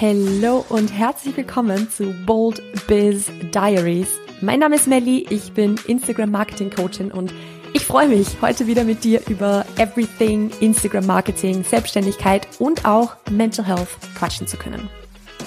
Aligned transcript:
Hallo 0.00 0.64
und 0.68 0.92
herzlich 0.92 1.36
willkommen 1.36 1.90
zu 1.90 2.14
Bold 2.24 2.62
Biz 2.86 3.32
Diaries. 3.52 4.20
Mein 4.40 4.60
Name 4.60 4.76
ist 4.76 4.86
Melly, 4.86 5.26
ich 5.28 5.52
bin 5.54 5.74
Instagram 5.88 6.30
Marketing 6.30 6.70
Coachin 6.70 7.10
und 7.10 7.34
ich 7.72 7.84
freue 7.84 8.06
mich, 8.06 8.28
heute 8.40 8.68
wieder 8.68 8.84
mit 8.84 9.02
dir 9.02 9.20
über 9.28 9.66
Everything 9.76 10.52
Instagram 10.60 11.04
Marketing, 11.04 11.64
Selbstständigkeit 11.64 12.46
und 12.60 12.84
auch 12.84 13.16
Mental 13.28 13.66
Health 13.66 13.88
quatschen 14.16 14.46
zu 14.46 14.56
können. 14.56 14.88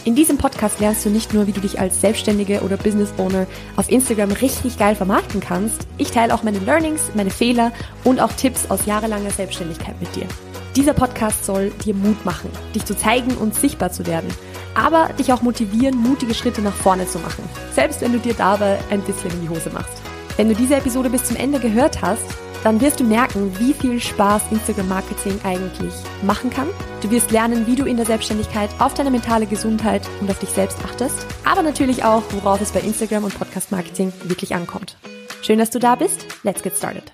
In 0.03 0.15
diesem 0.15 0.38
Podcast 0.38 0.81
lernst 0.81 1.05
du 1.05 1.09
nicht 1.09 1.33
nur, 1.33 1.47
wie 1.47 1.54
du 1.54 1.61
dich 1.61 1.79
als 1.79 2.02
Selbstständige 2.02 2.59
oder 2.59 2.75
Business 2.75 3.13
Owner 3.20 3.47
auf 3.77 3.89
Instagram 3.89 4.33
richtig 4.33 4.77
geil 4.77 4.95
vermarkten 4.95 5.39
kannst, 5.39 5.88
ich 5.97 6.11
teile 6.11 6.33
auch 6.33 6.43
meine 6.43 6.59
Learnings, 6.59 7.11
meine 7.15 7.29
Fehler 7.29 7.71
und 8.04 8.20
auch 8.20 8.33
Tipps 8.33 8.70
aus 8.70 8.86
jahrelanger 8.86 9.31
Selbstständigkeit 9.31 9.97
mit 10.02 10.13
dir. 10.13 10.27
Dieser 10.75 10.93
Podcast 10.93 11.45
soll 11.45 11.69
dir 11.83 11.93
Mut 11.93 12.23
machen, 12.23 12.49
dich 12.73 12.85
zu 12.85 12.95
zeigen 12.95 13.35
und 13.35 13.53
sichtbar 13.53 13.91
zu 13.91 14.05
werden, 14.05 14.29
aber 14.73 15.09
dich 15.20 15.33
auch 15.33 15.41
motivieren, 15.41 15.97
mutige 15.97 16.34
Schritte 16.34 16.62
nach 16.62 16.73
vorne 16.73 17.05
zu 17.07 17.20
machen, 17.20 17.43
selbst 17.75 17.99
wenn 17.99 18.13
du 18.13 18.20
dir 18.20 18.34
dabei 18.34 18.79
ein 18.89 19.02
bisschen 19.02 19.31
in 19.31 19.41
die 19.41 19.49
Hose 19.49 19.70
machst. 19.71 20.02
Wenn 20.38 20.48
du 20.48 20.55
diese 20.55 20.76
Episode 20.76 21.09
bis 21.09 21.26
zum 21.26 21.35
Ende 21.35 21.59
gehört 21.59 22.02
hast, 22.02 22.23
dann 22.63 22.79
wirst 22.79 23.02
du 23.02 23.03
merken, 23.03 23.52
wie 23.59 23.73
viel 23.73 23.99
Spaß 23.99 24.43
Instagram 24.52 24.88
Marketing 24.88 25.38
eigentlich 25.43 25.93
machen 26.23 26.49
kann. 26.49 26.67
Du 27.01 27.12
wirst 27.12 27.31
lernen, 27.31 27.67
wie 27.67 27.76
du 27.76 27.85
in 27.85 27.98
der 27.98 28.05
Selbstständigkeit 28.05 28.70
auf 28.79 28.93
deine 28.93 29.12
mentale 29.12 29.48
Gesundheit 29.48 30.07
und 30.21 30.31
auf 30.31 30.40
dich 30.40 30.49
selbst 30.49 30.77
achtest, 30.85 31.26
aber 31.43 31.63
natürlich 31.63 32.05
auch, 32.05 32.23
worauf 32.31 32.62
es 32.62 32.71
bei 32.71 32.79
Instagram 32.79 33.26
und 33.26 33.38
Podcast 33.38 33.71
Marketing 33.71 34.13
wirklich 34.23 34.55
ankommt. 34.55 34.95
Schön, 35.41 35.59
dass 35.59 35.71
du 35.71 35.79
da 35.79 35.95
bist. 35.95 36.27
Let's 36.43 36.62
get 36.62 36.77
started. 36.77 37.12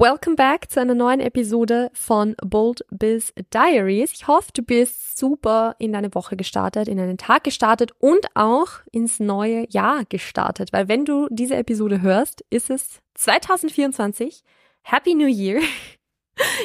Welcome 0.00 0.34
back 0.34 0.70
zu 0.70 0.80
einer 0.80 0.94
neuen 0.94 1.20
Episode 1.20 1.90
von 1.92 2.34
Bold 2.42 2.86
Biz 2.90 3.34
Diaries. 3.52 4.14
Ich 4.14 4.28
hoffe, 4.28 4.50
du 4.54 4.62
bist 4.62 5.18
super 5.18 5.76
in 5.78 5.92
deine 5.92 6.14
Woche 6.14 6.38
gestartet, 6.38 6.88
in 6.88 6.98
einen 6.98 7.18
Tag 7.18 7.44
gestartet 7.44 7.92
und 7.98 8.26
auch 8.32 8.70
ins 8.92 9.20
neue 9.20 9.66
Jahr 9.68 10.06
gestartet, 10.06 10.72
weil 10.72 10.88
wenn 10.88 11.04
du 11.04 11.28
diese 11.30 11.54
Episode 11.54 12.00
hörst, 12.00 12.42
ist 12.48 12.70
es 12.70 13.02
2024. 13.16 14.42
Happy 14.84 15.14
New 15.14 15.28
Year. 15.28 15.60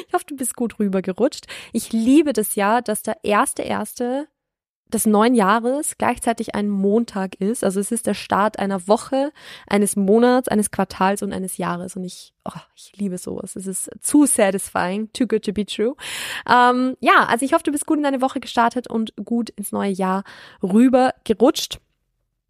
Ich 0.08 0.14
hoffe, 0.14 0.24
du 0.26 0.36
bist 0.36 0.56
gut 0.56 0.78
rübergerutscht. 0.78 1.44
Ich 1.74 1.92
liebe 1.92 2.32
das 2.32 2.54
Jahr, 2.54 2.80
dass 2.80 3.02
der 3.02 3.18
erste 3.24 3.60
erste 3.60 4.26
des 4.92 5.06
neuen 5.06 5.34
Jahres 5.34 5.98
gleichzeitig 5.98 6.54
ein 6.54 6.68
Montag 6.68 7.34
ist. 7.36 7.64
Also 7.64 7.80
es 7.80 7.90
ist 7.90 8.06
der 8.06 8.14
Start 8.14 8.58
einer 8.58 8.86
Woche, 8.86 9.32
eines 9.66 9.96
Monats, 9.96 10.48
eines 10.48 10.70
Quartals 10.70 11.22
und 11.22 11.32
eines 11.32 11.56
Jahres. 11.56 11.96
Und 11.96 12.04
ich, 12.04 12.32
oh, 12.44 12.58
ich 12.76 12.92
liebe 12.96 13.18
sowas. 13.18 13.56
Es 13.56 13.66
ist 13.66 13.90
zu 14.00 14.26
satisfying, 14.26 15.12
too 15.12 15.26
good 15.26 15.44
to 15.44 15.52
be 15.52 15.66
true. 15.66 15.96
Ähm, 16.48 16.96
ja, 17.00 17.24
also 17.26 17.44
ich 17.44 17.52
hoffe, 17.52 17.64
du 17.64 17.72
bist 17.72 17.86
gut 17.86 17.98
in 17.98 18.04
deine 18.04 18.20
Woche 18.20 18.40
gestartet 18.40 18.88
und 18.88 19.12
gut 19.24 19.50
ins 19.50 19.72
neue 19.72 19.90
Jahr 19.90 20.22
rüber 20.62 21.14
gerutscht. 21.24 21.80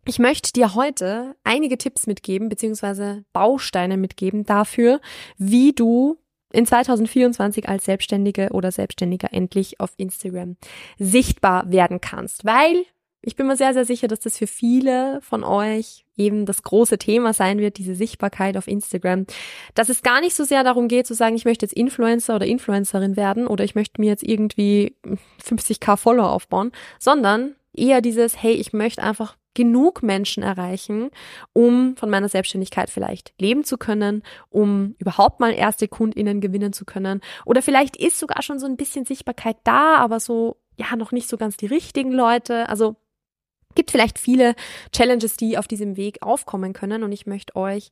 Ich 0.08 0.18
möchte 0.18 0.52
dir 0.52 0.74
heute 0.74 1.34
einige 1.42 1.78
Tipps 1.78 2.06
mitgeben, 2.06 2.48
beziehungsweise 2.48 3.24
Bausteine 3.32 3.96
mitgeben 3.96 4.44
dafür, 4.44 5.00
wie 5.36 5.72
du 5.72 6.18
in 6.56 6.66
2024 6.66 7.68
als 7.68 7.84
Selbstständige 7.84 8.50
oder 8.50 8.72
Selbstständiger 8.72 9.32
endlich 9.32 9.80
auf 9.80 9.92
Instagram 9.96 10.56
sichtbar 10.98 11.70
werden 11.70 12.00
kannst, 12.00 12.44
weil 12.44 12.84
ich 13.22 13.34
bin 13.34 13.48
mir 13.48 13.56
sehr, 13.56 13.74
sehr 13.74 13.84
sicher, 13.84 14.06
dass 14.06 14.20
das 14.20 14.38
für 14.38 14.46
viele 14.46 15.20
von 15.20 15.42
euch 15.42 16.04
eben 16.16 16.46
das 16.46 16.62
große 16.62 16.96
Thema 16.96 17.32
sein 17.32 17.58
wird, 17.58 17.76
diese 17.76 17.96
Sichtbarkeit 17.96 18.56
auf 18.56 18.68
Instagram. 18.68 19.26
Dass 19.74 19.88
es 19.88 20.02
gar 20.02 20.20
nicht 20.20 20.36
so 20.36 20.44
sehr 20.44 20.62
darum 20.62 20.86
geht 20.86 21.08
zu 21.08 21.14
sagen, 21.14 21.34
ich 21.34 21.44
möchte 21.44 21.66
jetzt 21.66 21.72
Influencer 21.72 22.36
oder 22.36 22.46
Influencerin 22.46 23.16
werden 23.16 23.48
oder 23.48 23.64
ich 23.64 23.74
möchte 23.74 24.00
mir 24.00 24.10
jetzt 24.10 24.22
irgendwie 24.22 24.94
50k 25.44 25.96
Follower 25.96 26.30
aufbauen, 26.30 26.70
sondern 27.00 27.56
eher 27.74 28.00
dieses, 28.00 28.40
hey, 28.40 28.52
ich 28.52 28.72
möchte 28.72 29.02
einfach 29.02 29.36
genug 29.56 30.02
Menschen 30.02 30.42
erreichen, 30.42 31.10
um 31.54 31.96
von 31.96 32.10
meiner 32.10 32.28
Selbstständigkeit 32.28 32.90
vielleicht 32.90 33.32
leben 33.40 33.64
zu 33.64 33.78
können, 33.78 34.22
um 34.50 34.94
überhaupt 34.98 35.40
mal 35.40 35.52
erste 35.52 35.88
KundInnen 35.88 36.40
gewinnen 36.40 36.72
zu 36.72 36.84
können. 36.84 37.22
Oder 37.46 37.62
vielleicht 37.62 37.96
ist 37.96 38.18
sogar 38.18 38.42
schon 38.42 38.60
so 38.60 38.66
ein 38.66 38.76
bisschen 38.76 39.06
Sichtbarkeit 39.06 39.56
da, 39.64 39.96
aber 39.96 40.20
so, 40.20 40.58
ja, 40.76 40.94
noch 40.94 41.10
nicht 41.10 41.28
so 41.28 41.38
ganz 41.38 41.56
die 41.56 41.66
richtigen 41.66 42.12
Leute. 42.12 42.68
Also 42.68 42.96
gibt 43.74 43.90
vielleicht 43.90 44.18
viele 44.18 44.54
Challenges, 44.92 45.36
die 45.36 45.56
auf 45.56 45.66
diesem 45.66 45.96
Weg 45.96 46.22
aufkommen 46.22 46.74
können 46.74 47.02
und 47.02 47.12
ich 47.12 47.26
möchte 47.26 47.56
euch 47.56 47.90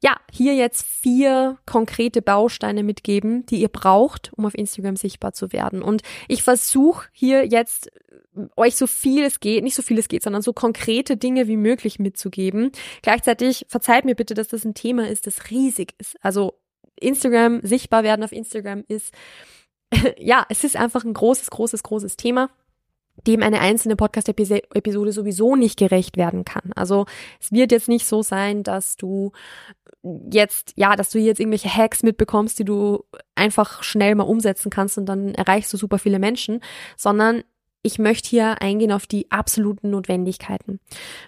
ja, 0.00 0.16
hier 0.30 0.54
jetzt 0.54 0.86
vier 0.86 1.58
konkrete 1.66 2.22
Bausteine 2.22 2.82
mitgeben, 2.82 3.44
die 3.46 3.60
ihr 3.60 3.68
braucht, 3.68 4.32
um 4.36 4.46
auf 4.46 4.56
Instagram 4.56 4.96
sichtbar 4.96 5.32
zu 5.32 5.52
werden. 5.52 5.82
Und 5.82 6.02
ich 6.28 6.42
versuche 6.42 7.08
hier 7.12 7.46
jetzt 7.46 7.90
euch 8.56 8.76
so 8.76 8.86
viel 8.86 9.24
es 9.24 9.40
geht, 9.40 9.64
nicht 9.64 9.74
so 9.74 9.82
viel 9.82 9.98
es 9.98 10.08
geht, 10.08 10.22
sondern 10.22 10.42
so 10.42 10.52
konkrete 10.52 11.16
Dinge 11.16 11.48
wie 11.48 11.56
möglich 11.56 11.98
mitzugeben. 11.98 12.70
Gleichzeitig 13.02 13.66
verzeiht 13.68 14.04
mir 14.04 14.14
bitte, 14.14 14.34
dass 14.34 14.48
das 14.48 14.64
ein 14.64 14.74
Thema 14.74 15.08
ist, 15.08 15.26
das 15.26 15.50
riesig 15.50 15.94
ist. 15.98 16.16
Also 16.20 16.54
Instagram, 17.00 17.60
sichtbar 17.62 18.04
werden 18.04 18.22
auf 18.22 18.32
Instagram 18.32 18.84
ist, 18.86 19.12
ja, 20.18 20.46
es 20.48 20.62
ist 20.62 20.76
einfach 20.76 21.04
ein 21.04 21.14
großes, 21.14 21.50
großes, 21.50 21.82
großes 21.82 22.16
Thema 22.16 22.50
dem 23.26 23.42
eine 23.42 23.60
einzelne 23.60 23.96
Podcast-Episode 23.96 25.12
sowieso 25.12 25.56
nicht 25.56 25.78
gerecht 25.78 26.16
werden 26.16 26.44
kann. 26.44 26.72
Also 26.74 27.06
es 27.40 27.52
wird 27.52 27.72
jetzt 27.72 27.88
nicht 27.88 28.06
so 28.06 28.22
sein, 28.22 28.62
dass 28.62 28.96
du 28.96 29.32
jetzt, 30.02 30.72
ja, 30.76 30.96
dass 30.96 31.10
du 31.10 31.18
jetzt 31.18 31.40
irgendwelche 31.40 31.74
Hacks 31.74 32.02
mitbekommst, 32.02 32.58
die 32.58 32.64
du 32.64 33.04
einfach 33.34 33.82
schnell 33.82 34.14
mal 34.14 34.24
umsetzen 34.24 34.70
kannst 34.70 34.98
und 34.98 35.06
dann 35.06 35.34
erreichst 35.34 35.72
du 35.72 35.76
super 35.76 35.98
viele 35.98 36.18
Menschen, 36.18 36.60
sondern 36.96 37.42
ich 37.82 37.98
möchte 37.98 38.28
hier 38.28 38.60
eingehen 38.60 38.92
auf 38.92 39.06
die 39.06 39.30
absoluten 39.30 39.90
Notwendigkeiten. 39.90 40.80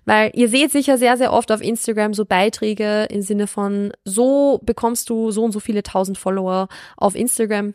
Weil 0.05 0.31
ihr 0.35 0.49
seht 0.49 0.73
sicher 0.73 0.99
sehr, 0.99 1.17
sehr 1.17 1.33
oft 1.33 1.53
auf 1.53 1.63
Instagram 1.63 2.13
so 2.13 2.25
Beiträge 2.25 3.07
im 3.11 3.23
Sinne 3.23 3.47
von, 3.47 3.93
so 4.05 4.61
bekommst 4.63 5.11
du 5.11 5.31
so 5.31 5.45
und 5.45 5.53
so 5.53 5.61
viele 5.61 5.83
tausend 5.83 6.19
Follower 6.19 6.69
auf 6.97 7.15
Instagram. 7.15 7.75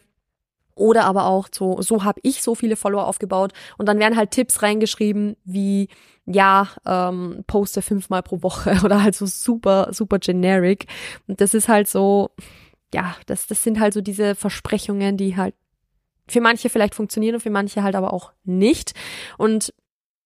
Oder 0.76 1.06
aber 1.06 1.26
auch 1.26 1.48
so, 1.52 1.82
so 1.82 2.04
habe 2.04 2.20
ich 2.24 2.44
so 2.44 2.54
viele 2.54 2.76
Follower 2.76 3.08
aufgebaut. 3.08 3.54
Und 3.78 3.88
dann 3.88 4.00
werden 4.00 4.18
halt 4.18 4.32
Tipps 4.32 4.62
reingeschrieben 4.62 5.38
wie, 5.46 5.88
ja, 6.26 6.68
ähm, 6.86 7.44
poste 7.48 7.82
fünfmal 7.82 8.24
pro 8.24 8.42
Woche 8.44 8.78
oder 8.84 9.02
halt 9.02 9.16
so 9.16 9.26
super, 9.26 9.90
super 9.92 10.20
generic. 10.20 10.88
Und 11.28 11.42
das 11.42 11.54
ist 11.54 11.70
halt 11.70 11.88
so, 11.88 12.32
ja, 12.94 13.16
das, 13.26 13.48
das 13.48 13.64
sind 13.64 13.80
halt 13.80 13.94
so 13.94 14.02
diese 14.02 14.36
Versprechungen, 14.36 15.18
die 15.18 15.38
halt 15.38 15.56
für 16.28 16.42
manche 16.42 16.70
vielleicht 16.70 16.96
funktionieren 16.96 17.36
und 17.36 17.42
für 17.42 17.50
manche 17.50 17.84
halt 17.84 17.96
aber 17.96 18.12
auch 18.12 18.34
nicht. 18.44 18.94
Und 19.38 19.74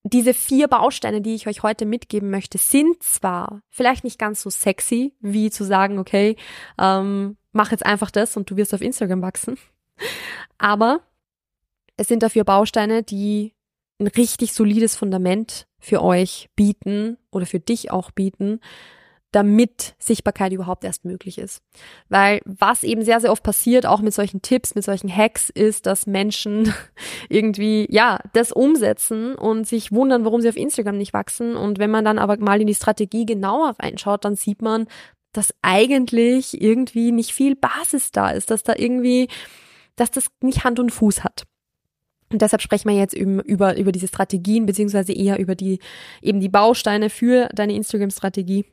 diese 0.04 0.34
vier 0.34 0.68
Bausteine, 0.68 1.22
die 1.22 1.36
ich 1.36 1.48
euch 1.48 1.62
heute 1.62 1.86
mitgeben 1.86 2.30
möchte, 2.30 2.58
sind 2.58 3.04
zwar 3.04 3.62
vielleicht 3.70 4.04
nicht 4.04 4.18
ganz 4.18 4.42
so 4.42 4.50
sexy, 4.50 5.14
wie 5.20 5.52
zu 5.52 5.64
sagen, 5.66 6.00
okay, 6.00 6.38
ähm, 6.80 7.38
mach 7.52 7.72
jetzt 7.72 7.86
einfach 7.86 8.12
das 8.12 8.38
und 8.38 8.50
du 8.50 8.56
wirst 8.56 8.74
auf 8.74 8.82
Instagram 8.82 9.22
wachsen. 9.22 9.58
Aber 10.58 11.02
es 11.98 12.08
sind 12.08 12.24
dafür 12.24 12.44
Bausteine, 12.44 13.04
die 13.04 13.54
ein 14.00 14.08
richtig 14.08 14.54
solides 14.54 14.96
Fundament 14.96 15.68
für 15.80 16.02
euch 16.02 16.50
bieten 16.56 17.18
oder 17.32 17.46
für 17.46 17.60
dich 17.60 17.92
auch 17.92 18.12
bieten, 18.12 18.60
damit 19.32 19.96
Sichtbarkeit 20.00 20.52
überhaupt 20.54 20.84
erst 20.84 21.06
möglich 21.06 21.38
ist. 21.38 21.62
Weil 22.08 22.42
was 22.46 22.84
eben 22.84 23.04
sehr, 23.04 23.20
sehr 23.20 23.32
oft 23.32 23.44
passiert, 23.44 23.86
auch 23.86 24.02
mit 24.02 24.14
solchen 24.14 24.42
Tipps, 24.42 24.74
mit 24.74 24.84
solchen 24.84 25.16
Hacks, 25.16 25.50
ist, 25.50 25.86
dass 25.86 26.08
Menschen 26.08 26.74
irgendwie, 27.30 27.86
ja, 27.90 28.20
das 28.34 28.52
umsetzen 28.52 29.36
und 29.36 29.68
sich 29.68 29.92
wundern, 29.92 30.26
warum 30.26 30.42
sie 30.42 30.50
auf 30.50 30.58
Instagram 30.58 30.98
nicht 30.98 31.14
wachsen. 31.14 31.56
Und 31.56 31.78
wenn 31.78 31.92
man 31.92 32.06
dann 32.06 32.18
aber 32.18 32.38
mal 32.38 32.62
in 32.62 32.68
die 32.68 32.76
Strategie 32.76 33.26
genauer 33.26 33.76
reinschaut, 33.80 34.26
dann 34.26 34.36
sieht 34.36 34.62
man, 34.62 34.88
dass 35.32 35.54
eigentlich 35.62 36.60
irgendwie 36.60 37.12
nicht 37.12 37.34
viel 37.34 37.56
Basis 37.56 38.12
da 38.12 38.32
ist, 38.32 38.50
dass 38.50 38.64
da 38.64 38.74
irgendwie, 38.76 39.28
dass 40.00 40.12
das 40.12 40.28
nicht 40.42 40.64
Hand 40.64 40.80
und 40.80 40.92
Fuß 40.92 41.24
hat. 41.24 41.44
Und 42.32 42.42
deshalb 42.42 42.62
sprechen 42.62 42.90
wir 42.90 42.96
jetzt 42.96 43.16
über, 43.16 43.76
über 43.78 43.92
diese 43.92 44.08
Strategien, 44.08 44.68
beziehungsweise 44.68 45.14
eher 45.14 45.40
über 45.40 45.56
die, 45.56 45.80
eben 46.22 46.40
die 46.40 46.50
Bausteine 46.50 47.10
für 47.10 47.50
deine 47.54 47.74
Instagram-Strategie 47.74 48.66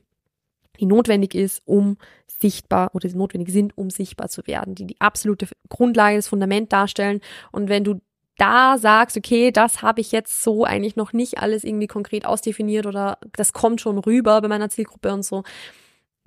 die 0.80 0.86
notwendig 0.86 1.34
ist, 1.34 1.62
um 1.64 1.96
sichtbar 2.26 2.90
oder 2.94 3.08
die 3.08 3.16
notwendig 3.16 3.50
sind, 3.50 3.76
um 3.76 3.90
sichtbar 3.90 4.28
zu 4.28 4.46
werden, 4.46 4.74
die 4.74 4.86
die 4.86 5.00
absolute 5.00 5.48
Grundlage, 5.68 6.16
das 6.16 6.28
Fundament 6.28 6.72
darstellen. 6.72 7.20
Und 7.52 7.68
wenn 7.68 7.84
du 7.84 8.00
da 8.38 8.76
sagst, 8.76 9.16
okay, 9.16 9.50
das 9.50 9.80
habe 9.80 10.00
ich 10.00 10.12
jetzt 10.12 10.42
so 10.42 10.64
eigentlich 10.64 10.96
noch 10.96 11.12
nicht 11.12 11.38
alles 11.38 11.64
irgendwie 11.64 11.86
konkret 11.86 12.26
ausdefiniert 12.26 12.86
oder 12.86 13.18
das 13.32 13.52
kommt 13.54 13.80
schon 13.80 13.98
rüber 13.98 14.40
bei 14.42 14.48
meiner 14.48 14.68
Zielgruppe 14.68 15.12
und 15.12 15.24
so, 15.24 15.42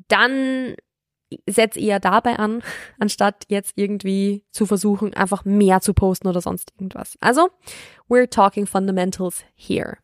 dann 0.07 0.75
setz 1.47 1.75
eher 1.75 1.99
dabei 1.99 2.37
an, 2.39 2.63
anstatt 2.99 3.45
jetzt 3.49 3.73
irgendwie 3.75 4.43
zu 4.51 4.65
versuchen, 4.65 5.13
einfach 5.13 5.45
mehr 5.45 5.81
zu 5.81 5.93
posten 5.93 6.27
oder 6.27 6.41
sonst 6.41 6.71
irgendwas. 6.75 7.17
Also, 7.21 7.49
we're 8.09 8.29
talking 8.29 8.65
fundamentals 8.65 9.43
here 9.55 9.97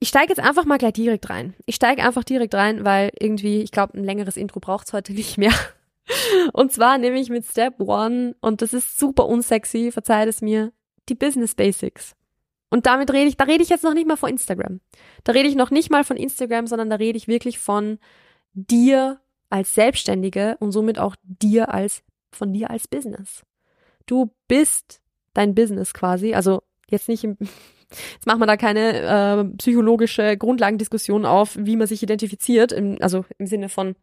ich 0.00 0.08
steige 0.08 0.28
jetzt 0.28 0.40
einfach 0.40 0.64
mal 0.64 0.78
gleich 0.78 0.92
direkt 0.92 1.28
rein. 1.28 1.54
Ich 1.66 1.74
steige 1.74 2.04
einfach 2.04 2.24
direkt 2.24 2.54
rein, 2.54 2.84
weil 2.84 3.10
irgendwie, 3.18 3.62
ich 3.62 3.72
glaube, 3.72 3.98
ein 3.98 4.04
längeres 4.04 4.36
Intro 4.36 4.60
braucht's 4.60 4.92
heute 4.92 5.12
nicht 5.14 5.38
mehr. 5.38 5.52
Und 6.52 6.72
zwar 6.72 6.98
nehme 6.98 7.20
ich 7.20 7.28
mit 7.28 7.44
Step 7.44 7.80
One, 7.80 8.34
und 8.40 8.62
das 8.62 8.72
ist 8.72 8.98
super 8.98 9.26
unsexy, 9.26 9.92
verzeiht 9.92 10.28
es 10.28 10.40
mir, 10.40 10.72
die 11.08 11.14
Business 11.14 11.54
Basics. 11.54 12.14
Und 12.70 12.86
damit 12.86 13.12
rede 13.12 13.28
ich, 13.28 13.36
da 13.36 13.44
rede 13.44 13.62
ich 13.62 13.70
jetzt 13.70 13.84
noch 13.84 13.94
nicht 13.94 14.06
mal 14.06 14.16
von 14.16 14.30
Instagram. 14.30 14.80
Da 15.24 15.32
rede 15.32 15.48
ich 15.48 15.54
noch 15.54 15.70
nicht 15.70 15.90
mal 15.90 16.04
von 16.04 16.16
Instagram, 16.16 16.66
sondern 16.66 16.90
da 16.90 16.96
rede 16.96 17.16
ich 17.16 17.28
wirklich 17.28 17.58
von 17.58 17.98
dir 18.66 19.20
als 19.50 19.74
Selbstständige 19.74 20.56
und 20.60 20.72
somit 20.72 20.98
auch 20.98 21.16
dir 21.22 21.72
als, 21.72 22.02
von 22.32 22.52
dir 22.52 22.70
als 22.70 22.88
Business. 22.88 23.42
Du 24.06 24.34
bist 24.46 25.00
dein 25.34 25.54
Business 25.54 25.94
quasi, 25.94 26.34
also 26.34 26.62
jetzt 26.88 27.08
nicht 27.08 27.24
im, 27.24 27.36
Jetzt 28.12 28.26
machen 28.26 28.40
wir 28.40 28.46
da 28.46 28.58
keine 28.58 29.00
äh, 29.00 29.44
psychologische 29.56 30.36
Grundlagendiskussion 30.36 31.24
auf, 31.24 31.56
wie 31.58 31.76
man 31.76 31.86
sich 31.86 32.02
identifiziert, 32.02 32.70
im, 32.70 32.98
also 33.00 33.24
im 33.38 33.46
Sinne 33.46 33.70
von, 33.70 33.96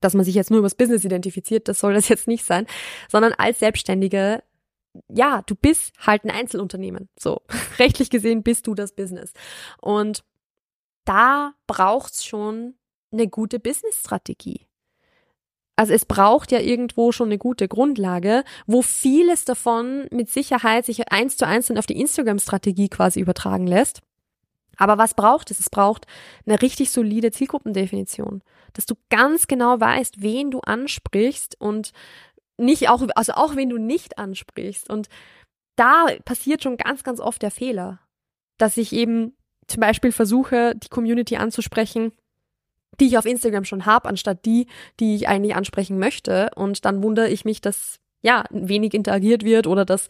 dass 0.00 0.12
man 0.12 0.24
sich 0.24 0.34
jetzt 0.34 0.50
nur 0.50 0.58
übers 0.60 0.74
Business 0.74 1.04
identifiziert, 1.04 1.68
das 1.68 1.80
soll 1.80 1.94
das 1.94 2.08
jetzt 2.08 2.28
nicht 2.28 2.44
sein, 2.44 2.66
sondern 3.10 3.32
als 3.32 3.60
Selbstständige, 3.60 4.42
ja, 5.08 5.42
du 5.46 5.54
bist 5.54 5.94
halt 6.06 6.24
ein 6.24 6.30
Einzelunternehmen. 6.30 7.08
So, 7.18 7.40
rechtlich 7.78 8.10
gesehen 8.10 8.42
bist 8.42 8.66
du 8.66 8.74
das 8.74 8.92
Business. 8.92 9.32
Und 9.80 10.22
da 11.06 11.54
braucht's 11.66 12.26
schon 12.26 12.74
eine 13.12 13.28
gute 13.28 13.58
Business-Strategie. 13.58 14.66
Also 15.76 15.92
es 15.92 16.04
braucht 16.04 16.50
ja 16.50 16.58
irgendwo 16.58 17.12
schon 17.12 17.28
eine 17.28 17.38
gute 17.38 17.68
Grundlage, 17.68 18.42
wo 18.66 18.82
vieles 18.82 19.44
davon 19.44 20.08
mit 20.10 20.28
Sicherheit 20.28 20.84
sich 20.84 21.12
eins 21.12 21.36
zu 21.36 21.46
eins 21.46 21.66
dann 21.66 21.78
auf 21.78 21.86
die 21.86 22.00
Instagram-Strategie 22.00 22.88
quasi 22.88 23.20
übertragen 23.20 23.68
lässt. 23.68 24.02
Aber 24.76 24.98
was 24.98 25.14
braucht 25.14 25.50
es? 25.50 25.60
Es 25.60 25.70
braucht 25.70 26.06
eine 26.46 26.60
richtig 26.62 26.90
solide 26.90 27.30
Zielgruppendefinition, 27.30 28.42
dass 28.72 28.86
du 28.86 28.94
ganz 29.08 29.46
genau 29.46 29.78
weißt, 29.78 30.20
wen 30.20 30.50
du 30.50 30.60
ansprichst 30.60 31.60
und 31.60 31.92
nicht 32.56 32.88
auch, 32.88 33.06
also 33.14 33.34
auch 33.34 33.54
wen 33.54 33.70
du 33.70 33.78
nicht 33.78 34.18
ansprichst. 34.18 34.90
Und 34.90 35.08
da 35.76 36.06
passiert 36.24 36.62
schon 36.62 36.76
ganz, 36.76 37.04
ganz 37.04 37.20
oft 37.20 37.40
der 37.42 37.52
Fehler, 37.52 38.00
dass 38.56 38.76
ich 38.76 38.92
eben 38.92 39.36
zum 39.68 39.80
Beispiel 39.80 40.10
versuche, 40.12 40.74
die 40.74 40.88
Community 40.88 41.36
anzusprechen, 41.36 42.12
die 43.00 43.06
ich 43.06 43.18
auf 43.18 43.26
Instagram 43.26 43.64
schon 43.64 43.86
habe, 43.86 44.08
anstatt 44.08 44.44
die, 44.44 44.66
die 45.00 45.14
ich 45.14 45.28
eigentlich 45.28 45.54
ansprechen 45.54 45.98
möchte. 45.98 46.50
Und 46.56 46.84
dann 46.84 47.02
wundere 47.02 47.28
ich 47.28 47.44
mich, 47.44 47.60
dass 47.60 48.00
ja 48.22 48.44
wenig 48.50 48.94
interagiert 48.94 49.44
wird 49.44 49.66
oder 49.66 49.84
dass 49.84 50.08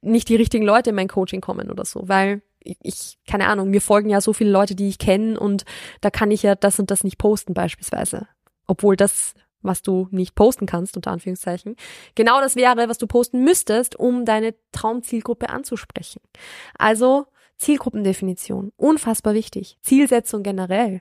nicht 0.00 0.28
die 0.28 0.36
richtigen 0.36 0.64
Leute 0.64 0.90
in 0.90 0.96
mein 0.96 1.08
Coaching 1.08 1.40
kommen 1.40 1.70
oder 1.70 1.84
so, 1.84 2.08
weil 2.08 2.42
ich, 2.64 3.18
keine 3.28 3.48
Ahnung, 3.48 3.70
mir 3.70 3.80
folgen 3.80 4.08
ja 4.08 4.20
so 4.20 4.32
viele 4.32 4.50
Leute, 4.50 4.74
die 4.74 4.88
ich 4.88 4.98
kenne 4.98 5.38
und 5.38 5.64
da 6.00 6.10
kann 6.10 6.30
ich 6.30 6.42
ja 6.42 6.54
das 6.54 6.78
und 6.78 6.90
das 6.90 7.04
nicht 7.04 7.18
posten 7.18 7.54
beispielsweise. 7.54 8.28
Obwohl 8.66 8.96
das, 8.96 9.34
was 9.62 9.82
du 9.82 10.08
nicht 10.10 10.34
posten 10.34 10.66
kannst, 10.66 10.96
unter 10.96 11.10
Anführungszeichen, 11.10 11.76
genau 12.14 12.40
das 12.40 12.56
wäre, 12.56 12.88
was 12.88 12.98
du 12.98 13.06
posten 13.06 13.44
müsstest, 13.44 13.96
um 13.96 14.24
deine 14.24 14.54
Traumzielgruppe 14.72 15.50
anzusprechen. 15.50 16.20
Also 16.78 17.26
Zielgruppendefinition, 17.58 18.72
unfassbar 18.76 19.34
wichtig. 19.34 19.78
Zielsetzung 19.82 20.42
generell. 20.42 21.00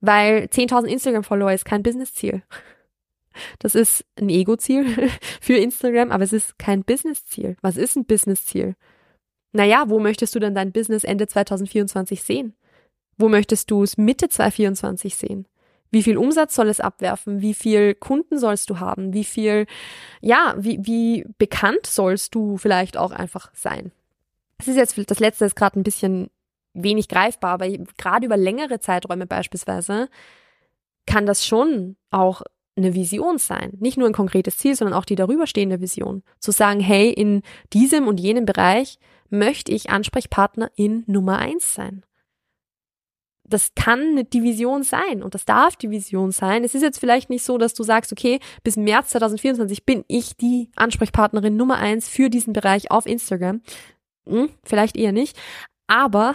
Weil 0.00 0.44
10.000 0.44 0.86
Instagram-Follower 0.86 1.52
ist 1.52 1.64
kein 1.64 1.82
Business-Ziel. 1.82 2.42
Das 3.58 3.74
ist 3.74 4.04
ein 4.16 4.28
Ego-Ziel 4.28 5.10
für 5.40 5.56
Instagram, 5.56 6.10
aber 6.10 6.24
es 6.24 6.32
ist 6.32 6.58
kein 6.58 6.82
Business-Ziel. 6.82 7.56
Was 7.60 7.76
ist 7.76 7.96
ein 7.96 8.06
Business-Ziel? 8.06 8.74
Naja, 9.52 9.84
wo 9.88 9.98
möchtest 9.98 10.34
du 10.34 10.38
denn 10.38 10.54
dein 10.54 10.72
Business 10.72 11.04
Ende 11.04 11.26
2024 11.26 12.22
sehen? 12.22 12.54
Wo 13.18 13.28
möchtest 13.28 13.70
du 13.70 13.82
es 13.82 13.98
Mitte 13.98 14.28
2024 14.28 15.16
sehen? 15.16 15.46
Wie 15.90 16.02
viel 16.02 16.16
Umsatz 16.16 16.54
soll 16.54 16.68
es 16.68 16.80
abwerfen? 16.80 17.40
Wie 17.40 17.54
viel 17.54 17.94
Kunden 17.94 18.38
sollst 18.38 18.70
du 18.70 18.78
haben? 18.78 19.12
Wie 19.12 19.24
viel, 19.24 19.66
ja, 20.20 20.54
wie, 20.56 20.78
wie 20.82 21.26
bekannt 21.38 21.86
sollst 21.86 22.34
du 22.34 22.56
vielleicht 22.56 22.96
auch 22.96 23.10
einfach 23.10 23.50
sein? 23.54 23.90
Das 24.58 24.68
ist 24.68 24.76
jetzt, 24.76 25.10
das 25.10 25.18
letzte 25.18 25.46
ist 25.46 25.56
gerade 25.56 25.80
ein 25.80 25.82
bisschen 25.82 26.30
wenig 26.74 27.08
greifbar, 27.08 27.52
aber 27.52 27.68
gerade 27.68 28.26
über 28.26 28.36
längere 28.36 28.80
Zeiträume 28.80 29.26
beispielsweise 29.26 30.08
kann 31.06 31.26
das 31.26 31.44
schon 31.44 31.96
auch 32.10 32.42
eine 32.76 32.94
Vision 32.94 33.38
sein. 33.38 33.72
Nicht 33.78 33.98
nur 33.98 34.06
ein 34.06 34.14
konkretes 34.14 34.56
Ziel, 34.58 34.74
sondern 34.74 34.98
auch 34.98 35.04
die 35.04 35.16
darüberstehende 35.16 35.80
Vision. 35.80 36.22
Zu 36.38 36.52
sagen, 36.52 36.80
hey, 36.80 37.10
in 37.10 37.42
diesem 37.72 38.08
und 38.08 38.20
jenem 38.20 38.46
Bereich 38.46 38.98
möchte 39.28 39.72
ich 39.72 39.90
Ansprechpartner 39.90 40.70
in 40.76 41.04
Nummer 41.06 41.38
eins 41.38 41.74
sein. 41.74 42.04
Das 43.44 43.74
kann 43.74 44.24
die 44.32 44.44
Vision 44.44 44.84
sein 44.84 45.24
und 45.24 45.34
das 45.34 45.44
darf 45.44 45.74
die 45.74 45.90
Vision 45.90 46.30
sein. 46.30 46.62
Es 46.62 46.76
ist 46.76 46.82
jetzt 46.82 47.00
vielleicht 47.00 47.30
nicht 47.30 47.42
so, 47.42 47.58
dass 47.58 47.74
du 47.74 47.82
sagst, 47.82 48.12
okay, 48.12 48.38
bis 48.62 48.76
März 48.76 49.10
2024 49.10 49.84
bin 49.84 50.04
ich 50.06 50.36
die 50.36 50.70
Ansprechpartnerin 50.76 51.56
Nummer 51.56 51.76
eins 51.78 52.08
für 52.08 52.30
diesen 52.30 52.52
Bereich 52.52 52.92
auf 52.92 53.06
Instagram. 53.06 53.60
Hm, 54.26 54.50
vielleicht 54.62 54.96
eher 54.96 55.10
nicht 55.10 55.36
aber 55.90 56.34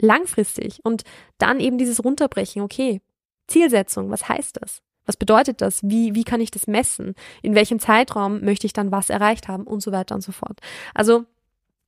langfristig 0.00 0.80
und 0.82 1.04
dann 1.38 1.60
eben 1.60 1.78
dieses 1.78 2.04
Runterbrechen, 2.04 2.60
okay, 2.60 3.00
Zielsetzung, 3.46 4.10
was 4.10 4.28
heißt 4.28 4.58
das? 4.60 4.82
Was 5.06 5.16
bedeutet 5.16 5.60
das? 5.60 5.82
Wie, 5.82 6.14
wie 6.14 6.24
kann 6.24 6.40
ich 6.40 6.50
das 6.50 6.66
messen? 6.66 7.14
In 7.42 7.54
welchem 7.54 7.78
Zeitraum 7.78 8.40
möchte 8.40 8.66
ich 8.66 8.72
dann 8.72 8.90
was 8.90 9.10
erreicht 9.10 9.48
haben 9.48 9.64
und 9.64 9.80
so 9.80 9.92
weiter 9.92 10.14
und 10.14 10.22
so 10.22 10.32
fort. 10.32 10.60
Also 10.94 11.24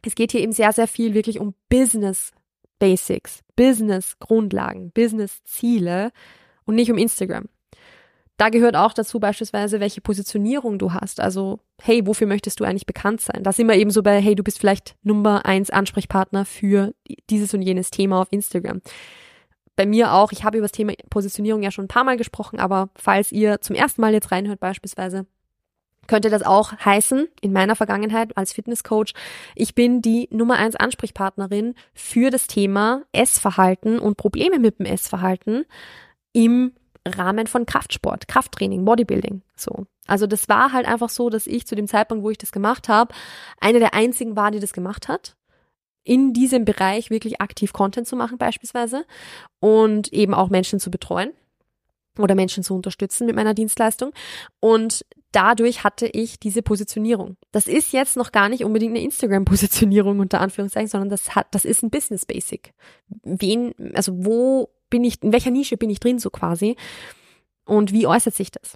es 0.05 0.15
geht 0.15 0.33
hier 0.33 0.43
eben 0.43 0.53
sehr, 0.53 0.73
sehr 0.73 0.87
viel 0.87 1.15
wirklich 1.15 1.41
um 1.41 1.55
Business 1.69 2.33
Basics, 2.79 3.43
Business 3.57 4.19
Grundlagen, 4.19 4.93
Business 4.93 5.43
Ziele 5.45 6.13
und 6.67 6.75
nicht 6.75 6.91
um 6.91 6.99
Instagram. 6.99 7.47
Da 8.37 8.51
gehört 8.51 8.77
auch 8.77 8.93
dazu 8.93 9.19
beispielsweise, 9.19 9.81
welche 9.81 10.03
Positionierung 10.03 10.79
du 10.79 10.93
hast. 10.93 11.21
Also, 11.21 11.61
hey, 11.81 12.07
wofür 12.07 12.27
möchtest 12.27 12.61
du 12.61 12.65
eigentlich 12.65 12.87
bekannt 12.87 13.23
sein? 13.23 13.43
Da 13.43 13.53
sind 13.53 13.67
wir 13.67 13.77
eben 13.77 13.91
so 13.91 14.03
bei, 14.03 14.21
hey, 14.21 14.35
du 14.35 14.43
bist 14.43 14.59
vielleicht 14.59 14.95
Nummer 15.03 15.47
eins 15.47 15.71
Ansprechpartner 15.71 16.45
für 16.45 16.95
dieses 17.31 17.55
und 17.55 17.63
jenes 17.63 17.91
Thema 17.91 18.21
auf 18.21 18.29
Instagram. 18.31 18.83
Bei 19.75 19.87
mir 19.87 20.13
auch, 20.13 20.33
ich 20.33 20.45
habe 20.45 20.59
über 20.59 20.67
das 20.67 20.73
Thema 20.73 20.93
Positionierung 21.09 21.63
ja 21.63 21.71
schon 21.71 21.87
ein 21.87 21.89
paar 21.89 22.05
Mal 22.05 22.17
gesprochen, 22.17 22.59
aber 22.59 22.91
falls 22.95 23.33
ihr 23.33 23.61
zum 23.61 23.75
ersten 23.75 24.01
Mal 24.01 24.13
jetzt 24.13 24.33
reinhört 24.33 24.61
beispielsweise, 24.61 25.27
könnte 26.07 26.31
das 26.31 26.43
auch 26.43 26.73
heißen, 26.73 27.29
in 27.41 27.53
meiner 27.53 27.77
Vergangenheit 27.77 28.37
als 28.37 28.53
Fitnesscoach, 28.53 29.13
ich 29.55 29.75
bin 29.75 30.03
die 30.03 30.29
Nummer 30.31 30.57
eins 30.57 30.77
Ansprechpartnerin 30.77 31.75
für 31.95 32.31
das 32.31 32.47
Thema 32.47 33.03
Essverhalten 33.13 33.99
und 33.99 34.17
Probleme 34.17 34.59
mit 34.59 34.79
dem 34.79 34.87
Essverhalten 34.87 35.65
im 36.33 36.73
Rahmen 37.07 37.47
von 37.47 37.67
Kraftsport, 37.67 38.29
Krafttraining, 38.29 38.85
Bodybuilding. 38.85 39.43
So. 39.57 39.87
Also 40.07 40.27
das 40.27 40.49
war 40.49 40.73
halt 40.73 40.87
einfach 40.87 41.09
so, 41.09 41.31
dass 41.31 41.47
ich 41.47 41.67
zu 41.67 41.75
dem 41.75 41.89
Zeitpunkt, 41.89 42.25
wo 42.25 42.31
ich 42.31 42.39
das 42.39 42.53
gemacht 42.53 42.89
habe, 42.89 43.15
eine 43.61 43.79
der 43.79 43.95
einzigen 43.95 44.37
war, 44.37 44.51
die 44.51 44.61
das 44.61 44.73
gemacht 44.73 45.09
hat. 45.09 45.37
In 46.05 46.33
diesem 46.33 46.65
Bereich 46.65 47.11
wirklich 47.11 47.41
aktiv 47.41 47.73
Content 47.73 48.07
zu 48.07 48.15
machen 48.15 48.39
beispielsweise 48.39 49.05
und 49.59 50.13
eben 50.13 50.35
auch 50.35 50.51
Menschen 50.51 50.79
zu 50.79 50.91
betreuen 50.91 51.33
oder 52.19 52.35
Menschen 52.35 52.63
zu 52.63 52.75
unterstützen 52.75 53.27
mit 53.27 53.35
meiner 53.35 53.55
Dienstleistung. 53.55 54.13
Und 54.61 55.05
dadurch 55.37 55.85
hatte 55.85 56.07
ich 56.07 56.41
diese 56.41 56.63
Positionierung. 56.63 57.37
Das 57.53 57.67
ist 57.67 57.93
jetzt 57.93 58.17
noch 58.17 58.33
gar 58.33 58.49
nicht 58.49 58.65
unbedingt 58.65 58.97
eine 58.97 59.05
Instagram-Positionierung 59.05 60.19
unter 60.19 60.41
Anführungszeichen, 60.41 60.89
sondern 60.89 61.11
das 61.11 61.35
hat, 61.35 61.49
das 61.51 61.67
ist 61.67 61.83
ein 61.83 61.91
Business 61.91 62.25
Basic. 62.25 62.73
Wen, 63.23 63.75
also 63.95 64.13
wo 64.25 64.71
bin 64.89 65.05
ich, 65.05 65.23
in 65.23 65.33
welcher 65.33 65.51
Nische 65.51 65.77
bin 65.77 65.91
ich 65.91 66.01
drin 66.01 66.19
so 66.19 66.31
quasi? 66.31 66.77
Und 67.67 67.93
wie 67.93 68.07
äußert 68.07 68.35
sich 68.35 68.51
das? 68.51 68.75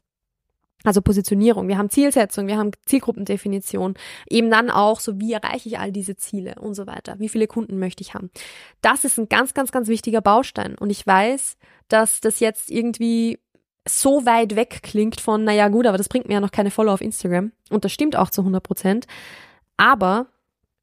Also 0.85 1.01
Positionierung, 1.01 1.67
wir 1.69 1.79
haben 1.79 1.91
Zielsetzung, 1.91 2.47
wir 2.47 2.59
haben 2.59 2.73
Zielgruppendefinition, 2.87 3.95
eben 4.29 4.51
dann 4.51 4.71
auch 4.71 5.01
so, 5.01 5.19
wie 5.19 5.33
erreiche 5.33 5.69
ich 5.69 5.79
all 5.79 5.93
diese 5.93 6.17
Ziele 6.17 6.57
und 6.59 6.75
so 6.75 6.87
weiter, 6.87 7.19
wie 7.19 7.29
viele 7.29 7.47
Kunden 7.47 7.79
möchte 7.79 8.03
ich 8.03 8.15
haben. 8.15 8.31
Das 8.83 9.05
ist 9.05 9.19
ein 9.19 9.29
ganz, 9.29 9.55
ganz, 9.55 9.73
ganz 9.73 9.89
wichtiger 9.89 10.21
Baustein 10.21 10.77
und 10.77 10.91
ich 10.91 11.07
weiß, 11.07 11.57
dass 11.89 12.21
das 12.21 12.41
jetzt 12.41 12.71
irgendwie 12.71 13.39
so 13.87 14.27
weit 14.27 14.57
weg 14.57 14.81
klingt 14.83 15.21
von, 15.21 15.45
naja 15.45 15.69
gut, 15.69 15.87
aber 15.87 15.99
das 15.99 16.09
bringt 16.09 16.29
mir 16.29 16.35
ja 16.35 16.41
noch 16.41 16.53
keine 16.53 16.71
Follower 16.71 16.95
auf 16.95 17.01
Instagram 17.01 17.53
und 17.71 17.85
das 17.85 17.93
stimmt 17.93 18.17
auch 18.17 18.31
zu 18.31 18.43
100 18.43 18.63
Prozent, 18.63 19.07
aber 19.77 20.27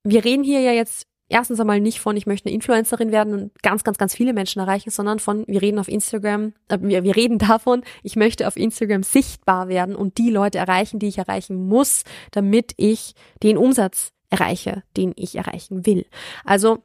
wir 0.04 0.24
reden 0.26 0.44
hier 0.44 0.62
ja 0.62 0.72
jetzt 0.72 1.08
erstens 1.30 1.60
einmal 1.60 1.80
nicht 1.80 2.00
von, 2.00 2.16
ich 2.16 2.26
möchte 2.26 2.48
eine 2.48 2.56
Influencerin 2.56 3.12
werden 3.12 3.34
und 3.34 3.62
ganz, 3.62 3.84
ganz, 3.84 3.98
ganz 3.98 4.16
viele 4.16 4.34
Menschen 4.34 4.60
erreichen, 4.60 4.90
sondern 4.90 5.20
von, 5.20 5.46
wir 5.48 5.62
reden 5.62 5.80
auf 5.80 5.88
Instagram, 5.88 6.54
äh, 6.70 6.78
wir, 6.82 7.04
wir 7.04 7.16
reden 7.16 7.38
davon, 7.38 7.84
ich 8.04 8.16
möchte 8.16 8.48
auf 8.48 8.56
Instagram 8.56 9.04
sichtbar 9.04 9.68
werden 9.68 9.96
und 9.96 10.18
die 10.18 10.30
Leute 10.30 10.58
erreichen, 10.58 11.00
die 11.00 11.08
ich 11.08 11.18
erreichen 11.18 11.68
muss, 11.68 12.04
damit 12.32 12.74
ich 12.78 13.14
den 13.44 13.58
Umsatz 13.58 14.12
erreiche, 14.30 14.84
den 14.96 15.14
ich 15.16 15.36
erreichen 15.36 15.86
will. 15.86 16.06
Also 16.44 16.84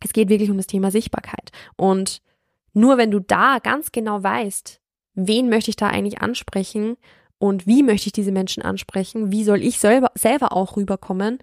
es 0.00 0.12
geht 0.12 0.28
wirklich 0.28 0.50
um 0.50 0.56
das 0.56 0.66
Thema 0.66 0.90
Sichtbarkeit. 0.90 1.52
Und 1.76 2.20
nur 2.74 2.98
wenn 2.98 3.10
du 3.10 3.20
da 3.20 3.58
ganz 3.62 3.92
genau 3.92 4.22
weißt, 4.22 4.80
wen 5.16 5.48
möchte 5.48 5.70
ich 5.70 5.76
da 5.76 5.88
eigentlich 5.88 6.20
ansprechen 6.20 6.96
und 7.38 7.66
wie 7.66 7.82
möchte 7.82 8.06
ich 8.06 8.12
diese 8.12 8.32
Menschen 8.32 8.62
ansprechen, 8.62 9.32
wie 9.32 9.44
soll 9.44 9.62
ich 9.62 9.78
selber, 9.78 10.12
selber 10.14 10.52
auch 10.52 10.76
rüberkommen, 10.76 11.38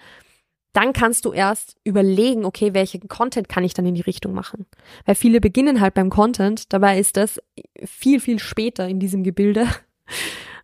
dann 0.73 0.91
kannst 0.91 1.25
du 1.25 1.33
erst 1.33 1.75
überlegen, 1.83 2.45
okay, 2.45 2.73
welchen 2.73 3.07
Content 3.07 3.47
kann 3.47 3.63
ich 3.63 3.75
dann 3.75 3.85
in 3.85 3.93
die 3.93 4.01
Richtung 4.01 4.33
machen. 4.33 4.65
Weil 5.05 5.15
viele 5.15 5.39
beginnen 5.39 5.81
halt 5.81 5.93
beim 5.93 6.09
Content, 6.09 6.73
dabei 6.73 6.99
ist 6.99 7.15
das 7.15 7.39
viel, 7.83 8.19
viel 8.19 8.39
später 8.39 8.87
in 8.87 8.99
diesem 8.99 9.23
Gebilde. 9.23 9.67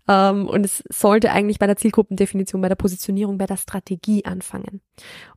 Ähm, 0.10 0.48
und 0.48 0.66
es 0.66 0.84
sollte 0.92 1.32
eigentlich 1.32 1.60
bei 1.60 1.68
der 1.68 1.76
Zielgruppendefinition, 1.78 2.62
bei 2.62 2.68
der 2.68 2.76
Positionierung, 2.76 3.38
bei 3.38 3.46
der 3.46 3.58
Strategie 3.58 4.26
anfangen. 4.26 4.82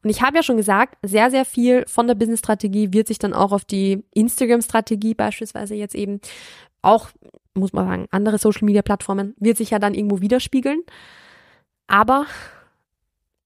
Und 0.03 0.09
ich 0.09 0.23
habe 0.23 0.39
ja 0.39 0.43
schon 0.43 0.57
gesagt, 0.57 0.97
sehr, 1.03 1.31
sehr 1.31 1.45
viel 1.45 1.85
von 1.87 2.07
der 2.07 2.15
Business-Strategie 2.15 2.95
wird 2.95 3.07
sich 3.07 3.19
dann 3.19 3.35
auch 3.35 3.53
auf 3.53 3.67
die 3.67 4.03
Instagram-Strategie 4.15 5.13
beispielsweise 5.13 5.75
jetzt 5.75 5.95
eben 5.95 6.23
auch, 6.83 7.11
muss 7.55 7.73
man 7.73 7.87
sagen, 7.87 8.07
andere 8.11 8.39
Social-Media-Plattformen, 8.39 9.35
wird 9.39 9.57
sich 9.57 9.71
ja 9.71 9.79
dann 9.79 9.95
irgendwo 9.95 10.21
widerspiegeln. 10.21 10.83
Aber 11.87 12.27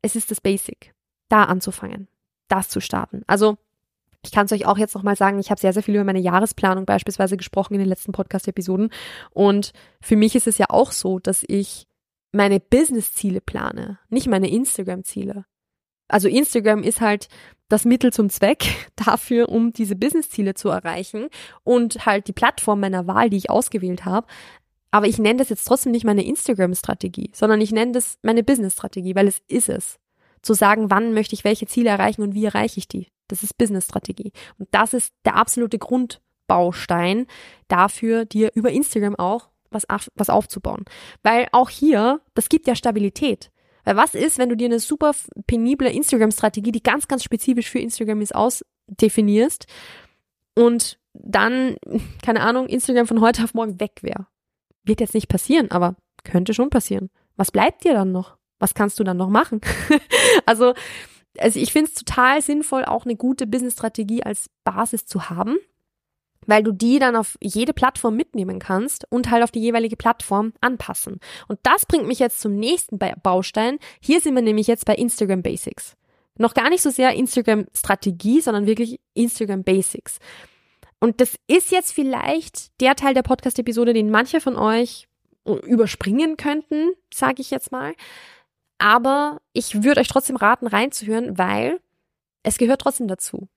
es 0.02 0.16
ist 0.16 0.31
das 0.31 0.40
Basic, 0.40 0.95
da 1.28 1.45
anzufangen, 1.45 2.09
das 2.49 2.69
zu 2.69 2.81
starten. 2.81 3.23
Also 3.26 3.57
ich 4.25 4.33
kann 4.33 4.47
es 4.47 4.52
euch 4.52 4.66
auch 4.66 4.78
jetzt 4.78 4.95
nochmal 4.95 5.16
sagen, 5.16 5.38
ich 5.38 5.50
habe 5.50 5.61
sehr, 5.61 5.73
sehr 5.73 5.83
viel 5.83 5.95
über 5.95 6.05
meine 6.05 6.19
Jahresplanung 6.19 6.85
beispielsweise 6.85 7.37
gesprochen 7.37 7.75
in 7.75 7.81
den 7.81 7.88
letzten 7.88 8.12
Podcast-Episoden. 8.12 8.90
Und 9.31 9.73
für 10.00 10.16
mich 10.16 10.35
ist 10.35 10.49
es 10.49 10.59
ja 10.59 10.66
auch 10.69 10.93
so, 10.93 11.19
dass 11.21 11.45
ich 11.47 11.87
meine 12.33 12.59
Business-Ziele 12.61 13.40
plane, 13.40 13.99
nicht 14.09 14.26
meine 14.26 14.50
Instagram-Ziele. 14.50 15.45
Also 16.09 16.28
Instagram 16.28 16.83
ist 16.83 17.00
halt 17.00 17.28
das 17.69 17.85
Mittel 17.85 18.13
zum 18.13 18.31
Zweck 18.31 18.91
dafür, 18.97 19.49
um 19.49 19.73
diese 19.73 19.97
Business-Ziele 19.97 20.55
zu 20.55 20.69
erreichen 20.69 21.29
und 21.65 22.07
halt 22.07 22.29
die 22.29 22.33
Plattform 22.33 22.81
meiner 22.81 23.07
Wahl, 23.07 23.31
die 23.31 23.37
ich 23.37 23.51
ausgewählt 23.51 24.05
habe. 24.05 24.27
Aber 24.91 25.07
ich 25.07 25.19
nenne 25.19 25.39
das 25.39 25.49
jetzt 25.49 25.65
trotzdem 25.65 25.93
nicht 25.93 26.05
meine 26.05 26.25
Instagram-Strategie, 26.25 27.31
sondern 27.35 27.61
ich 27.61 27.73
nenne 27.73 27.93
das 27.93 28.19
meine 28.23 28.43
Business-Strategie, 28.43 29.15
weil 29.15 29.29
es 29.29 29.43
ist 29.49 29.69
es. 29.69 29.99
Zu 30.43 30.55
sagen, 30.55 30.91
wann 30.91 31.13
möchte 31.13 31.35
ich 31.35 31.45
welche 31.45 31.67
Ziele 31.67 31.91
erreichen 31.91 32.23
und 32.23 32.35
wie 32.35 32.45
erreiche 32.45 32.79
ich 32.79 32.89
die. 32.89 33.09
Das 33.29 33.43
ist 33.43 33.59
Business-Strategie. 33.59 34.33
Und 34.59 34.69
das 34.71 34.95
ist 34.95 35.13
der 35.25 35.35
absolute 35.35 35.79
Grundbaustein 35.79 37.27
dafür, 37.69 38.25
dir 38.25 38.53
über 38.55 38.71
Instagram 38.71 39.17
auch 39.17 39.49
was, 39.71 39.87
was 40.15 40.31
aufzubauen. 40.31 40.85
Weil 41.23 41.49
auch 41.53 41.69
hier, 41.69 42.21
das 42.35 42.49
gibt 42.49 42.67
ja 42.67 42.77
Stabilität. 42.77 43.51
Weil 43.87 43.97
was 43.97 44.14
ist, 44.14 44.37
wenn 44.38 44.49
du 44.49 44.57
dir 44.57 44.66
eine 44.66 44.81
super 44.81 45.12
penible 45.47 45.88
Instagram-Strategie, 45.88 46.73
die 46.73 46.83
ganz, 46.83 47.07
ganz 47.07 47.23
spezifisch 47.23 47.71
für 47.71 47.78
Instagram 47.78 48.21
ist, 48.21 48.35
ausdefinierst 48.35 49.66
und 50.57 50.99
dann, 51.14 51.76
keine 52.23 52.40
Ahnung, 52.40 52.66
Instagram 52.66 53.07
von 53.07 53.21
heute 53.21 53.45
auf 53.45 53.55
morgen 53.55 53.81
weg 53.81 54.00
wäre? 54.02 54.26
Wird 54.83 55.00
jetzt 55.00 55.14
nicht 55.14 55.28
passieren, 55.28 55.71
aber 55.71 55.97
könnte 56.25 56.52
schon 56.52 56.69
passieren. 56.69 57.11
Was 57.37 57.52
bleibt 57.52 57.85
dir 57.85 57.93
dann 57.93 58.11
noch? 58.11 58.37
Was 58.59 58.75
kannst 58.75 58.99
du 58.99 59.05
dann 59.05 59.16
noch 59.16 59.28
machen? 59.28 59.61
also, 60.47 60.75
also 61.38 61.61
ich 61.61 61.73
finde 61.73 61.90
es 61.90 61.95
total 61.95 62.43
sinnvoll, 62.43 62.85
auch 62.85 63.05
eine 63.05 63.14
gute 63.14 63.47
Business-Strategie 63.47 64.25
als 64.25 64.50
Basis 64.64 65.07
zu 65.07 65.31
haben, 65.31 65.59
weil 66.47 66.62
du 66.62 66.73
die 66.73 66.99
dann 66.99 67.17
auf 67.17 67.37
jede 67.41 67.73
Plattform 67.73 68.17
mitnehmen 68.17 68.59
kannst 68.59 69.07
und 69.11 69.31
halt 69.31 69.43
auf 69.43 69.50
die 69.50 69.61
jeweilige 69.61 69.97
Plattform 69.97 70.53
anpassen. 70.61 71.21
Und 71.49 71.59
das 71.62 71.87
bringt 71.87 72.07
mich 72.07 72.19
jetzt 72.19 72.41
zum 72.41 72.57
nächsten 72.57 72.99
Baustein. 73.23 73.79
Hier 74.00 74.21
sind 74.21 74.35
wir 74.35 74.43
nämlich 74.43 74.67
jetzt 74.67 74.87
bei 74.87 74.95
Instagram 74.95 75.43
Basics. 75.43 75.97
Noch 76.38 76.55
gar 76.55 76.69
nicht 76.69 76.83
so 76.83 76.91
sehr 76.91 77.15
Instagram 77.15 77.67
Strategie, 77.75 78.41
sondern 78.41 78.67
wirklich 78.67 79.00
Instagram 79.15 79.65
Basics. 79.65 80.19
Und 81.00 81.21
das 81.21 81.37
ist 81.47 81.71
jetzt 81.71 81.93
vielleicht 81.93 82.81
der 82.81 82.97
Teil 82.97 83.15
der 83.15 83.23
Podcast-Episode, 83.23 83.93
den 83.93 84.11
manche 84.11 84.41
von 84.41 84.57
euch 84.57 85.09
überspringen 85.45 86.37
könnten, 86.37 86.93
sage 87.12 87.41
ich 87.41 87.50
jetzt 87.50 87.71
mal. 87.73 87.95
Aber 88.79 89.41
ich 89.53 89.83
würde 89.83 90.00
euch 90.00 90.09
trotzdem 90.09 90.37
raten, 90.37 90.67
reinzuhören, 90.67 91.38
weil 91.38 91.81
es 92.43 92.59
gehört 92.59 92.81
trotzdem 92.83 93.09
dazu. 93.09 93.49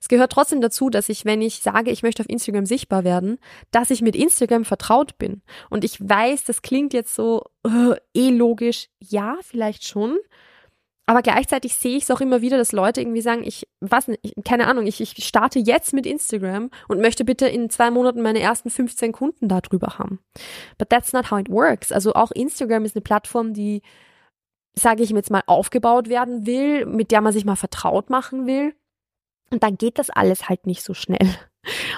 Es 0.00 0.08
gehört 0.08 0.32
trotzdem 0.32 0.60
dazu, 0.60 0.90
dass 0.90 1.08
ich, 1.08 1.24
wenn 1.24 1.42
ich 1.42 1.60
sage, 1.60 1.90
ich 1.90 2.02
möchte 2.02 2.22
auf 2.22 2.28
Instagram 2.28 2.66
sichtbar 2.66 3.04
werden, 3.04 3.38
dass 3.70 3.90
ich 3.90 4.02
mit 4.02 4.16
Instagram 4.16 4.64
vertraut 4.64 5.18
bin. 5.18 5.42
Und 5.70 5.84
ich 5.84 5.98
weiß, 6.00 6.44
das 6.44 6.62
klingt 6.62 6.92
jetzt 6.92 7.14
so 7.14 7.44
uh, 7.66 7.94
eh 8.14 8.30
logisch. 8.30 8.88
Ja, 9.00 9.36
vielleicht 9.42 9.84
schon. 9.84 10.18
Aber 11.06 11.20
gleichzeitig 11.20 11.74
sehe 11.74 11.98
ich 11.98 12.04
es 12.04 12.10
auch 12.10 12.22
immer 12.22 12.40
wieder, 12.40 12.56
dass 12.56 12.72
Leute 12.72 13.02
irgendwie 13.02 13.20
sagen, 13.20 13.42
ich, 13.44 13.68
was, 13.80 14.08
ich, 14.22 14.32
keine 14.44 14.66
Ahnung, 14.68 14.86
ich, 14.86 15.02
ich 15.02 15.26
starte 15.26 15.58
jetzt 15.58 15.92
mit 15.92 16.06
Instagram 16.06 16.70
und 16.88 17.00
möchte 17.00 17.26
bitte 17.26 17.46
in 17.46 17.68
zwei 17.68 17.90
Monaten 17.90 18.22
meine 18.22 18.40
ersten 18.40 18.70
15 18.70 19.12
Kunden 19.12 19.48
darüber 19.48 19.98
haben. 19.98 20.20
But 20.78 20.88
that's 20.88 21.12
not 21.12 21.30
how 21.30 21.38
it 21.38 21.50
works. 21.50 21.92
Also 21.92 22.14
auch 22.14 22.30
Instagram 22.30 22.86
ist 22.86 22.96
eine 22.96 23.02
Plattform, 23.02 23.52
die 23.52 23.82
sage 24.74 25.02
ich 25.02 25.10
jetzt 25.10 25.30
mal, 25.30 25.42
aufgebaut 25.46 26.08
werden 26.08 26.46
will, 26.46 26.86
mit 26.86 27.10
der 27.10 27.20
man 27.20 27.32
sich 27.32 27.44
mal 27.44 27.56
vertraut 27.56 28.10
machen 28.10 28.46
will. 28.46 28.74
Und 29.50 29.62
dann 29.62 29.76
geht 29.76 29.98
das 29.98 30.10
alles 30.10 30.48
halt 30.48 30.66
nicht 30.66 30.82
so 30.82 30.94
schnell. 30.94 31.28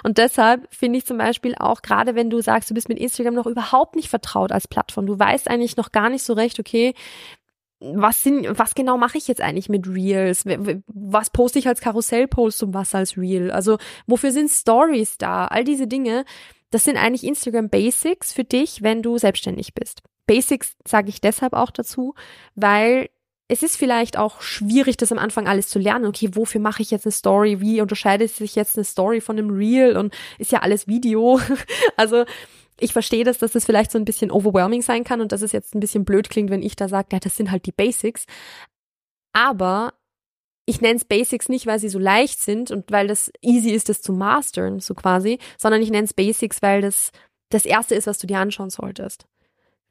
Und 0.04 0.18
deshalb 0.18 0.72
finde 0.72 0.98
ich 0.98 1.06
zum 1.06 1.18
Beispiel 1.18 1.54
auch, 1.58 1.82
gerade 1.82 2.14
wenn 2.14 2.30
du 2.30 2.40
sagst, 2.40 2.70
du 2.70 2.74
bist 2.74 2.88
mit 2.88 2.98
Instagram 2.98 3.34
noch 3.34 3.46
überhaupt 3.46 3.96
nicht 3.96 4.08
vertraut 4.08 4.52
als 4.52 4.68
Plattform, 4.68 5.06
du 5.06 5.18
weißt 5.18 5.48
eigentlich 5.48 5.76
noch 5.76 5.92
gar 5.92 6.08
nicht 6.08 6.22
so 6.22 6.34
recht, 6.34 6.60
okay, 6.60 6.94
was 7.80 8.22
sind, 8.22 8.58
was 8.58 8.74
genau 8.74 8.96
mache 8.96 9.18
ich 9.18 9.28
jetzt 9.28 9.40
eigentlich 9.42 9.68
mit 9.68 9.86
Reels? 9.86 10.44
Was 10.86 11.30
poste 11.30 11.58
ich 11.58 11.68
als 11.68 11.80
Karussellpost 11.80 12.62
und 12.62 12.74
was 12.74 12.94
als 12.94 13.18
Reel? 13.18 13.50
Also, 13.50 13.76
wofür 14.06 14.32
sind 14.32 14.50
Stories 14.50 15.18
da? 15.18 15.46
All 15.46 15.64
diese 15.64 15.86
Dinge, 15.86 16.24
das 16.70 16.84
sind 16.84 16.96
eigentlich 16.96 17.24
Instagram 17.24 17.68
Basics 17.68 18.32
für 18.32 18.44
dich, 18.44 18.82
wenn 18.82 19.02
du 19.02 19.18
selbstständig 19.18 19.74
bist. 19.74 20.02
Basics 20.26 20.76
sage 20.86 21.10
ich 21.10 21.20
deshalb 21.20 21.52
auch 21.52 21.70
dazu, 21.70 22.14
weil 22.54 23.10
es 23.48 23.62
ist 23.62 23.76
vielleicht 23.76 24.18
auch 24.18 24.40
schwierig, 24.40 24.96
das 24.96 25.12
am 25.12 25.18
Anfang 25.18 25.46
alles 25.46 25.68
zu 25.68 25.78
lernen. 25.78 26.06
Okay, 26.06 26.30
wofür 26.32 26.60
mache 26.60 26.82
ich 26.82 26.90
jetzt 26.90 27.06
eine 27.06 27.12
Story? 27.12 27.60
Wie 27.60 27.80
unterscheidet 27.80 28.30
sich 28.32 28.56
jetzt 28.56 28.76
eine 28.76 28.84
Story 28.84 29.20
von 29.20 29.38
einem 29.38 29.50
Reel? 29.50 29.96
Und 29.96 30.14
ist 30.38 30.50
ja 30.50 30.60
alles 30.60 30.88
Video. 30.88 31.40
also 31.96 32.24
ich 32.80 32.92
verstehe 32.92 33.24
das, 33.24 33.38
dass 33.38 33.52
das 33.52 33.64
vielleicht 33.64 33.92
so 33.92 33.98
ein 33.98 34.04
bisschen 34.04 34.30
overwhelming 34.30 34.82
sein 34.82 35.04
kann 35.04 35.20
und 35.20 35.32
dass 35.32 35.42
es 35.42 35.52
jetzt 35.52 35.74
ein 35.74 35.80
bisschen 35.80 36.04
blöd 36.04 36.28
klingt, 36.28 36.50
wenn 36.50 36.62
ich 36.62 36.76
da 36.76 36.88
sage, 36.88 37.08
ja, 37.12 37.20
das 37.20 37.36
sind 37.36 37.50
halt 37.50 37.66
die 37.66 37.72
Basics. 37.72 38.26
Aber 39.32 39.94
ich 40.66 40.80
nenne 40.80 40.96
es 40.96 41.04
Basics 41.04 41.48
nicht, 41.48 41.66
weil 41.66 41.78
sie 41.78 41.88
so 41.88 42.00
leicht 42.00 42.40
sind 42.40 42.72
und 42.72 42.90
weil 42.90 43.06
das 43.06 43.30
easy 43.40 43.70
ist, 43.70 43.88
das 43.88 44.02
zu 44.02 44.12
mastern, 44.12 44.80
so 44.80 44.94
quasi, 44.94 45.38
sondern 45.56 45.80
ich 45.80 45.90
nenne 45.90 46.04
es 46.04 46.14
Basics, 46.14 46.60
weil 46.62 46.82
das 46.82 47.12
das 47.50 47.64
erste 47.64 47.94
ist, 47.94 48.08
was 48.08 48.18
du 48.18 48.26
dir 48.26 48.38
anschauen 48.38 48.70
solltest. 48.70 49.26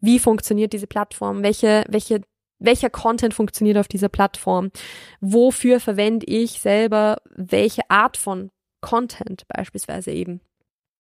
Wie 0.02 0.20
funktioniert 0.20 0.74
diese 0.74 0.88
Plattform? 0.88 1.42
Welche, 1.42 1.86
welche, 1.88 2.22
welcher 2.60 2.90
Content 2.90 3.34
funktioniert 3.34 3.78
auf 3.78 3.88
dieser 3.88 4.10
Plattform? 4.10 4.72
Wofür 5.20 5.80
verwende 5.80 6.26
ich 6.26 6.60
selber 6.62 7.18
welche 7.36 7.90
Art 7.90 8.18
von 8.18 8.52
Content 8.82 9.44
beispielsweise 9.48 10.12
eben? 10.12 10.42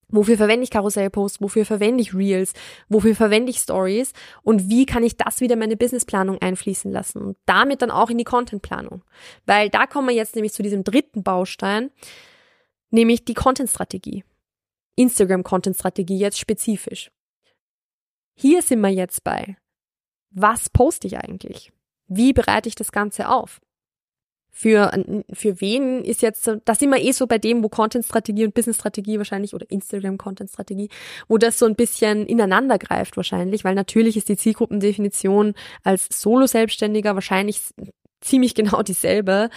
Wofür 0.08 0.38
verwende 0.38 0.64
ich 0.64 0.70
Karussellposts? 0.70 1.42
Wofür 1.42 1.66
verwende 1.66 2.02
ich 2.02 2.14
Reels? 2.14 2.54
Wofür 2.90 3.16
verwende 3.16 3.50
ich 3.50 3.58
Stories? 3.58 4.14
Und 4.44 4.70
wie 4.70 4.86
kann 4.86 5.04
ich 5.04 5.18
das 5.18 5.42
wieder 5.42 5.54
in 5.54 5.60
meine 5.60 5.78
Businessplanung 5.78 6.40
einfließen 6.40 6.92
lassen? 6.92 7.22
Und 7.22 7.38
damit 7.46 7.82
dann 7.82 7.92
auch 7.92 8.10
in 8.10 8.18
die 8.18 8.24
Contentplanung. 8.24 9.04
Weil 9.46 9.70
da 9.70 9.88
kommen 9.88 10.08
wir 10.08 10.16
jetzt 10.16 10.36
nämlich 10.36 10.54
zu 10.54 10.62
diesem 10.62 10.84
dritten 10.84 11.24
Baustein, 11.24 11.90
nämlich 12.92 13.26
die 13.26 13.34
Contentstrategie. 13.34 14.24
Instagram-Content-Strategie 14.96 16.20
jetzt 16.20 16.40
spezifisch. 16.40 17.12
Hier 18.36 18.62
sind 18.62 18.82
wir 18.82 18.90
jetzt 18.90 19.24
bei. 19.24 19.58
Was 20.36 20.70
poste 20.70 21.08
ich 21.08 21.18
eigentlich? 21.18 21.72
Wie 22.08 22.34
bereite 22.34 22.70
ich 22.70 22.76
das 22.76 22.92
Ganze 22.92 23.30
auf? 23.30 23.62
Für, 24.52 24.92
für 25.34 25.60
wen 25.60 26.04
ist 26.06 26.22
jetzt, 26.22 26.48
da 26.48 26.76
sind 26.76 26.90
wir 26.90 27.02
eh 27.02 27.12
so 27.12 27.28
bei 27.28 27.38
dem, 27.38 27.62
wo 27.62 27.68
Content-Strategie 27.68 28.46
und 28.46 28.54
Business-Strategie 28.54 29.18
wahrscheinlich 29.18 29.54
oder 29.54 29.70
Instagram-Content-Strategie, 29.70 30.90
wo 31.28 31.38
das 31.38 31.60
so 31.60 31.66
ein 31.66 31.76
bisschen 31.76 32.26
ineinander 32.26 32.78
greift 32.78 33.18
wahrscheinlich, 33.18 33.66
weil 33.66 33.76
natürlich 33.76 34.16
ist 34.16 34.30
die 34.30 34.38
Zielgruppendefinition 34.38 35.56
als 35.84 36.08
Solo-Selbstständiger 36.10 37.16
wahrscheinlich 37.16 37.62
ziemlich 38.22 38.56
genau 38.56 38.82
dieselbe, 38.82 39.50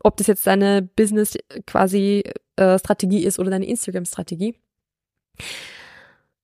ob 0.00 0.16
das 0.16 0.26
jetzt 0.26 0.46
deine 0.46 0.82
Business 0.82 1.38
quasi 1.66 2.24
äh, 2.56 2.78
Strategie 2.78 3.24
ist 3.24 3.38
oder 3.38 3.50
deine 3.50 3.66
Instagram-Strategie 3.66 4.54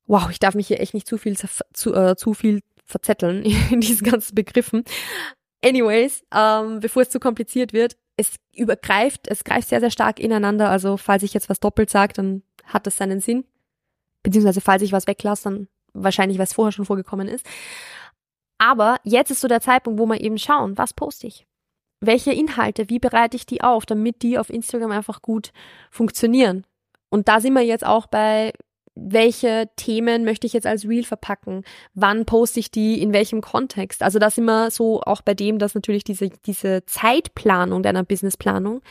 wow, 0.08 0.28
ich 0.30 0.40
darf 0.40 0.54
mich 0.56 0.66
hier 0.66 0.80
echt 0.80 0.94
nicht 0.94 1.06
zu 1.06 1.18
viel, 1.18 1.36
zu, 1.36 1.94
äh, 1.94 2.16
zu 2.16 2.34
viel 2.34 2.60
verzetteln 2.88 3.44
in 3.70 3.80
diesen 3.80 4.08
ganzen 4.08 4.34
Begriffen. 4.34 4.84
Anyways, 5.64 6.24
ähm, 6.34 6.80
bevor 6.80 7.02
es 7.02 7.10
zu 7.10 7.20
kompliziert 7.20 7.72
wird, 7.72 7.96
es 8.16 8.36
übergreift, 8.54 9.28
es 9.28 9.44
greift 9.44 9.68
sehr, 9.68 9.80
sehr 9.80 9.90
stark 9.90 10.18
ineinander. 10.18 10.70
Also 10.70 10.96
falls 10.96 11.22
ich 11.22 11.34
jetzt 11.34 11.48
was 11.48 11.60
doppelt 11.60 11.90
sage, 11.90 12.14
dann 12.14 12.42
hat 12.64 12.86
das 12.86 12.96
seinen 12.96 13.20
Sinn. 13.20 13.44
Beziehungsweise 14.22 14.60
falls 14.60 14.82
ich 14.82 14.92
was 14.92 15.06
weglasse, 15.06 15.44
dann 15.44 15.68
wahrscheinlich, 15.92 16.38
weil 16.38 16.44
es 16.44 16.52
vorher 16.52 16.72
schon 16.72 16.84
vorgekommen 16.84 17.28
ist. 17.28 17.46
Aber 18.58 18.98
jetzt 19.04 19.30
ist 19.30 19.40
so 19.40 19.48
der 19.48 19.60
Zeitpunkt, 19.60 20.00
wo 20.00 20.06
wir 20.06 20.20
eben 20.20 20.38
schauen, 20.38 20.76
was 20.76 20.92
poste 20.92 21.28
ich? 21.28 21.46
Welche 22.00 22.32
Inhalte, 22.32 22.88
wie 22.90 22.98
bereite 22.98 23.36
ich 23.36 23.46
die 23.46 23.62
auf, 23.62 23.86
damit 23.86 24.22
die 24.22 24.38
auf 24.38 24.50
Instagram 24.50 24.90
einfach 24.90 25.22
gut 25.22 25.52
funktionieren? 25.90 26.64
Und 27.08 27.28
da 27.28 27.40
sind 27.40 27.54
wir 27.54 27.62
jetzt 27.62 27.86
auch 27.86 28.06
bei 28.06 28.52
welche 29.00 29.68
Themen 29.76 30.24
möchte 30.24 30.46
ich 30.46 30.52
jetzt 30.52 30.66
als 30.66 30.86
Reel 30.86 31.04
verpacken? 31.04 31.64
Wann 31.94 32.24
poste 32.24 32.60
ich 32.60 32.70
die? 32.70 33.00
In 33.00 33.12
welchem 33.12 33.40
Kontext? 33.40 34.02
Also 34.02 34.18
das 34.18 34.38
immer 34.38 34.70
so 34.70 35.00
auch 35.02 35.22
bei 35.22 35.34
dem, 35.34 35.58
dass 35.58 35.74
natürlich 35.74 36.04
diese, 36.04 36.30
diese 36.46 36.84
Zeitplanung 36.86 37.82
deiner 37.82 38.04
Businessplanung 38.04 38.82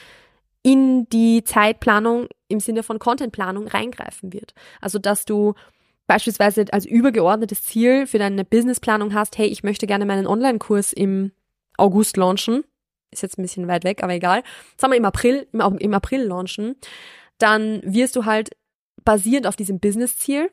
in 0.63 1.07
die 1.09 1.43
Zeitplanung 1.43 2.27
im 2.47 2.59
Sinne 2.59 2.83
von 2.83 2.99
Contentplanung 2.99 3.67
reingreifen 3.67 4.33
wird. 4.33 4.53
Also 4.81 4.99
dass 4.99 5.25
du 5.25 5.53
beispielsweise 6.07 6.65
als 6.71 6.85
übergeordnetes 6.85 7.63
Ziel 7.63 8.07
für 8.07 8.17
deine 8.17 8.45
Businessplanung 8.45 9.13
hast, 9.13 9.37
hey, 9.37 9.47
ich 9.47 9.63
möchte 9.63 9.87
gerne 9.87 10.05
meinen 10.05 10.27
Online-Kurs 10.27 10.93
im 10.93 11.31
August 11.77 12.17
launchen, 12.17 12.63
ist 13.11 13.23
jetzt 13.23 13.37
ein 13.37 13.43
bisschen 13.43 13.67
weit 13.67 13.83
weg, 13.83 14.03
aber 14.03 14.13
egal, 14.13 14.43
sagen 14.77 14.91
wir 14.91 14.97
im 14.97 15.05
April, 15.05 15.47
im, 15.51 15.77
im 15.77 15.93
April 15.93 16.23
launchen, 16.23 16.75
dann 17.37 17.81
wirst 17.83 18.15
du 18.15 18.25
halt 18.25 18.49
basierend 19.07 19.47
auf 19.47 19.55
diesem 19.55 19.79
Business-Ziel 19.79 20.51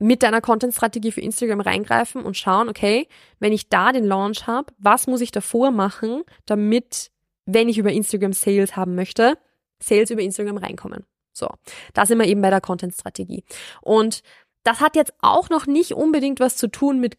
mit 0.00 0.24
deiner 0.24 0.40
Content-Strategie 0.40 1.12
für 1.12 1.20
Instagram 1.20 1.60
reingreifen 1.60 2.24
und 2.24 2.36
schauen, 2.36 2.68
okay, 2.68 3.06
wenn 3.38 3.52
ich 3.52 3.68
da 3.68 3.92
den 3.92 4.04
Launch 4.04 4.48
habe, 4.48 4.72
was 4.78 5.06
muss 5.06 5.20
ich 5.20 5.30
davor 5.30 5.70
machen, 5.70 6.24
damit, 6.46 7.12
wenn 7.46 7.68
ich 7.68 7.78
über 7.78 7.92
Instagram 7.92 8.32
Sales 8.32 8.74
haben 8.74 8.96
möchte, 8.96 9.38
Sales 9.80 10.10
über 10.10 10.20
Instagram 10.22 10.56
reinkommen. 10.56 11.06
So, 11.32 11.48
da 11.94 12.06
sind 12.06 12.18
wir 12.18 12.26
eben 12.26 12.42
bei 12.42 12.50
der 12.50 12.60
Content-Strategie. 12.60 13.44
Und 13.80 14.24
das 14.64 14.80
hat 14.80 14.96
jetzt 14.96 15.14
auch 15.20 15.48
noch 15.48 15.68
nicht 15.68 15.92
unbedingt 15.92 16.40
was 16.40 16.56
zu 16.56 16.66
tun 16.66 16.98
mit 16.98 17.18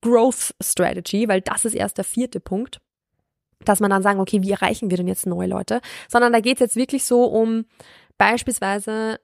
Growth 0.00 0.52
Strategy, 0.60 1.28
weil 1.28 1.42
das 1.42 1.64
ist 1.64 1.74
erst 1.74 1.98
der 1.98 2.04
vierte 2.04 2.40
Punkt, 2.40 2.80
dass 3.60 3.78
man 3.78 3.90
dann 3.90 4.02
sagen, 4.02 4.18
okay, 4.18 4.42
wie 4.42 4.50
erreichen 4.50 4.90
wir 4.90 4.96
denn 4.96 5.06
jetzt 5.06 5.26
neue 5.26 5.46
Leute? 5.46 5.80
Sondern 6.08 6.32
da 6.32 6.40
geht 6.40 6.56
es 6.56 6.60
jetzt 6.60 6.76
wirklich 6.76 7.04
so 7.04 7.26
um 7.26 7.66
beispielsweise, 8.18 9.20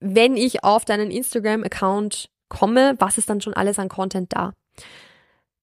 wenn 0.00 0.36
ich 0.36 0.64
auf 0.64 0.84
deinen 0.84 1.10
Instagram-Account 1.10 2.28
komme, 2.48 2.94
was 2.98 3.18
ist 3.18 3.30
dann 3.30 3.40
schon 3.40 3.54
alles 3.54 3.78
an 3.78 3.88
Content 3.88 4.32
da? 4.32 4.52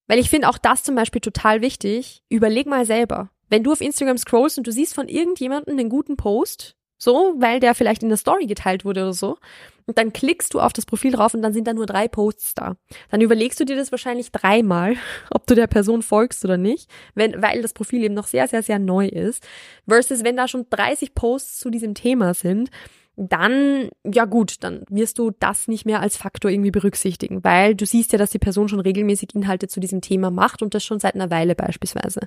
Weil 0.07 0.19
ich 0.19 0.29
finde 0.29 0.49
auch 0.49 0.57
das 0.57 0.83
zum 0.83 0.95
Beispiel 0.95 1.21
total 1.21 1.61
wichtig. 1.61 2.23
Überleg 2.29 2.67
mal 2.67 2.85
selber. 2.85 3.29
Wenn 3.49 3.63
du 3.63 3.71
auf 3.71 3.81
Instagram 3.81 4.17
scrollst 4.17 4.57
und 4.57 4.67
du 4.67 4.71
siehst 4.71 4.93
von 4.93 5.07
irgendjemandem 5.07 5.77
einen 5.77 5.89
guten 5.89 6.17
Post, 6.17 6.75
so, 6.97 7.35
weil 7.37 7.59
der 7.59 7.75
vielleicht 7.75 8.01
in 8.01 8.09
der 8.09 8.17
Story 8.17 8.45
geteilt 8.45 8.85
wurde 8.85 9.01
oder 9.01 9.13
so. 9.13 9.37
Und 9.85 9.97
dann 9.97 10.13
klickst 10.13 10.53
du 10.53 10.61
auf 10.61 10.71
das 10.71 10.85
Profil 10.85 11.11
drauf 11.11 11.33
und 11.33 11.41
dann 11.41 11.53
sind 11.53 11.67
da 11.67 11.73
nur 11.73 11.85
drei 11.85 12.07
Posts 12.07 12.55
da. 12.55 12.77
Dann 13.09 13.19
überlegst 13.19 13.59
du 13.59 13.65
dir 13.65 13.75
das 13.75 13.91
wahrscheinlich 13.91 14.31
dreimal, 14.31 14.95
ob 15.29 15.45
du 15.45 15.55
der 15.55 15.67
Person 15.67 16.01
folgst 16.01 16.45
oder 16.45 16.57
nicht, 16.57 16.89
wenn, 17.13 17.41
weil 17.41 17.61
das 17.61 17.73
Profil 17.73 18.03
eben 18.03 18.13
noch 18.13 18.27
sehr, 18.27 18.47
sehr, 18.47 18.63
sehr 18.63 18.79
neu 18.79 19.07
ist. 19.07 19.45
Versus 19.87 20.23
wenn 20.23 20.37
da 20.37 20.47
schon 20.47 20.67
30 20.69 21.13
Posts 21.13 21.59
zu 21.59 21.69
diesem 21.69 21.93
Thema 21.93 22.33
sind, 22.33 22.69
dann, 23.15 23.89
ja 24.03 24.25
gut, 24.25 24.63
dann 24.63 24.83
wirst 24.89 25.19
du 25.19 25.31
das 25.39 25.67
nicht 25.67 25.85
mehr 25.85 25.99
als 25.99 26.17
Faktor 26.17 26.49
irgendwie 26.49 26.71
berücksichtigen, 26.71 27.43
weil 27.43 27.75
du 27.75 27.85
siehst 27.85 28.11
ja, 28.11 28.17
dass 28.17 28.31
die 28.31 28.39
Person 28.39 28.69
schon 28.69 28.79
regelmäßig 28.79 29.35
Inhalte 29.35 29.67
zu 29.67 29.79
diesem 29.79 30.01
Thema 30.01 30.31
macht 30.31 30.61
und 30.61 30.73
das 30.73 30.83
schon 30.83 30.99
seit 30.99 31.15
einer 31.15 31.29
Weile 31.29 31.55
beispielsweise. 31.55 32.21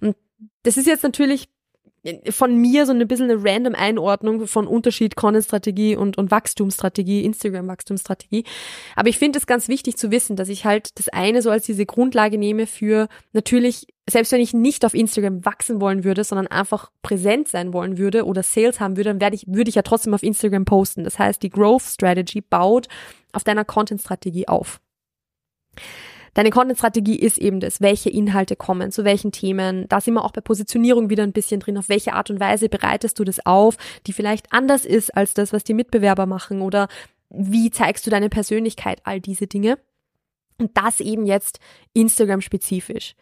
Und 0.00 0.16
das 0.64 0.76
ist 0.76 0.86
jetzt 0.86 1.04
natürlich 1.04 1.48
von 2.30 2.56
mir 2.56 2.84
so 2.84 2.92
ein 2.92 3.06
bisschen 3.06 3.30
eine 3.30 3.44
random 3.44 3.76
Einordnung 3.76 4.48
von 4.48 4.66
Unterschied 4.66 5.14
Content-Strategie 5.14 5.94
und, 5.94 6.18
und 6.18 6.32
Wachstumsstrategie, 6.32 7.24
Instagram-Wachstumsstrategie. 7.24 8.44
Aber 8.96 9.08
ich 9.08 9.18
finde 9.18 9.38
es 9.38 9.46
ganz 9.46 9.68
wichtig 9.68 9.96
zu 9.96 10.10
wissen, 10.10 10.34
dass 10.34 10.48
ich 10.48 10.64
halt 10.64 10.98
das 10.98 11.08
eine 11.08 11.42
so 11.42 11.50
als 11.50 11.64
diese 11.64 11.86
Grundlage 11.86 12.38
nehme 12.38 12.66
für 12.66 13.08
natürlich, 13.32 13.86
selbst 14.08 14.32
wenn 14.32 14.40
ich 14.40 14.52
nicht 14.52 14.84
auf 14.84 14.94
Instagram 14.94 15.44
wachsen 15.44 15.80
wollen 15.80 16.02
würde, 16.02 16.24
sondern 16.24 16.48
einfach 16.48 16.90
präsent 17.02 17.48
sein 17.48 17.72
wollen 17.72 17.98
würde 17.98 18.24
oder 18.24 18.42
Sales 18.42 18.80
haben 18.80 18.96
würde, 18.96 19.10
dann 19.10 19.20
werde 19.20 19.36
ich, 19.36 19.46
würde 19.46 19.68
ich 19.68 19.76
ja 19.76 19.82
trotzdem 19.82 20.12
auf 20.12 20.22
Instagram 20.22 20.64
posten. 20.64 21.04
Das 21.04 21.18
heißt, 21.18 21.42
die 21.42 21.50
Growth 21.50 21.82
Strategy 21.82 22.40
baut 22.40 22.88
auf 23.32 23.44
deiner 23.44 23.64
Content-Strategie 23.64 24.48
auf. 24.48 24.80
Deine 26.34 26.50
Content-Strategie 26.50 27.16
ist 27.16 27.38
eben 27.38 27.60
das, 27.60 27.80
welche 27.80 28.08
Inhalte 28.08 28.56
kommen, 28.56 28.90
zu 28.90 29.04
welchen 29.04 29.32
Themen. 29.32 29.86
Da 29.88 30.00
sind 30.00 30.14
wir 30.14 30.24
auch 30.24 30.32
bei 30.32 30.40
Positionierung 30.40 31.10
wieder 31.10 31.22
ein 31.22 31.32
bisschen 31.32 31.60
drin. 31.60 31.76
Auf 31.76 31.88
welche 31.88 32.14
Art 32.14 32.30
und 32.30 32.40
Weise 32.40 32.68
bereitest 32.68 33.18
du 33.18 33.24
das 33.24 33.44
auf, 33.44 33.76
die 34.06 34.12
vielleicht 34.12 34.52
anders 34.52 34.84
ist 34.84 35.14
als 35.14 35.34
das, 35.34 35.52
was 35.52 35.62
die 35.62 35.74
Mitbewerber 35.74 36.26
machen 36.26 36.62
oder 36.62 36.88
wie 37.28 37.70
zeigst 37.70 38.06
du 38.06 38.10
deine 38.10 38.30
Persönlichkeit, 38.30 39.00
all 39.04 39.20
diese 39.20 39.46
Dinge. 39.46 39.78
Und 40.58 40.76
das 40.76 41.00
eben 41.00 41.26
jetzt 41.26 41.60
Instagram-spezifisch. 41.92 43.14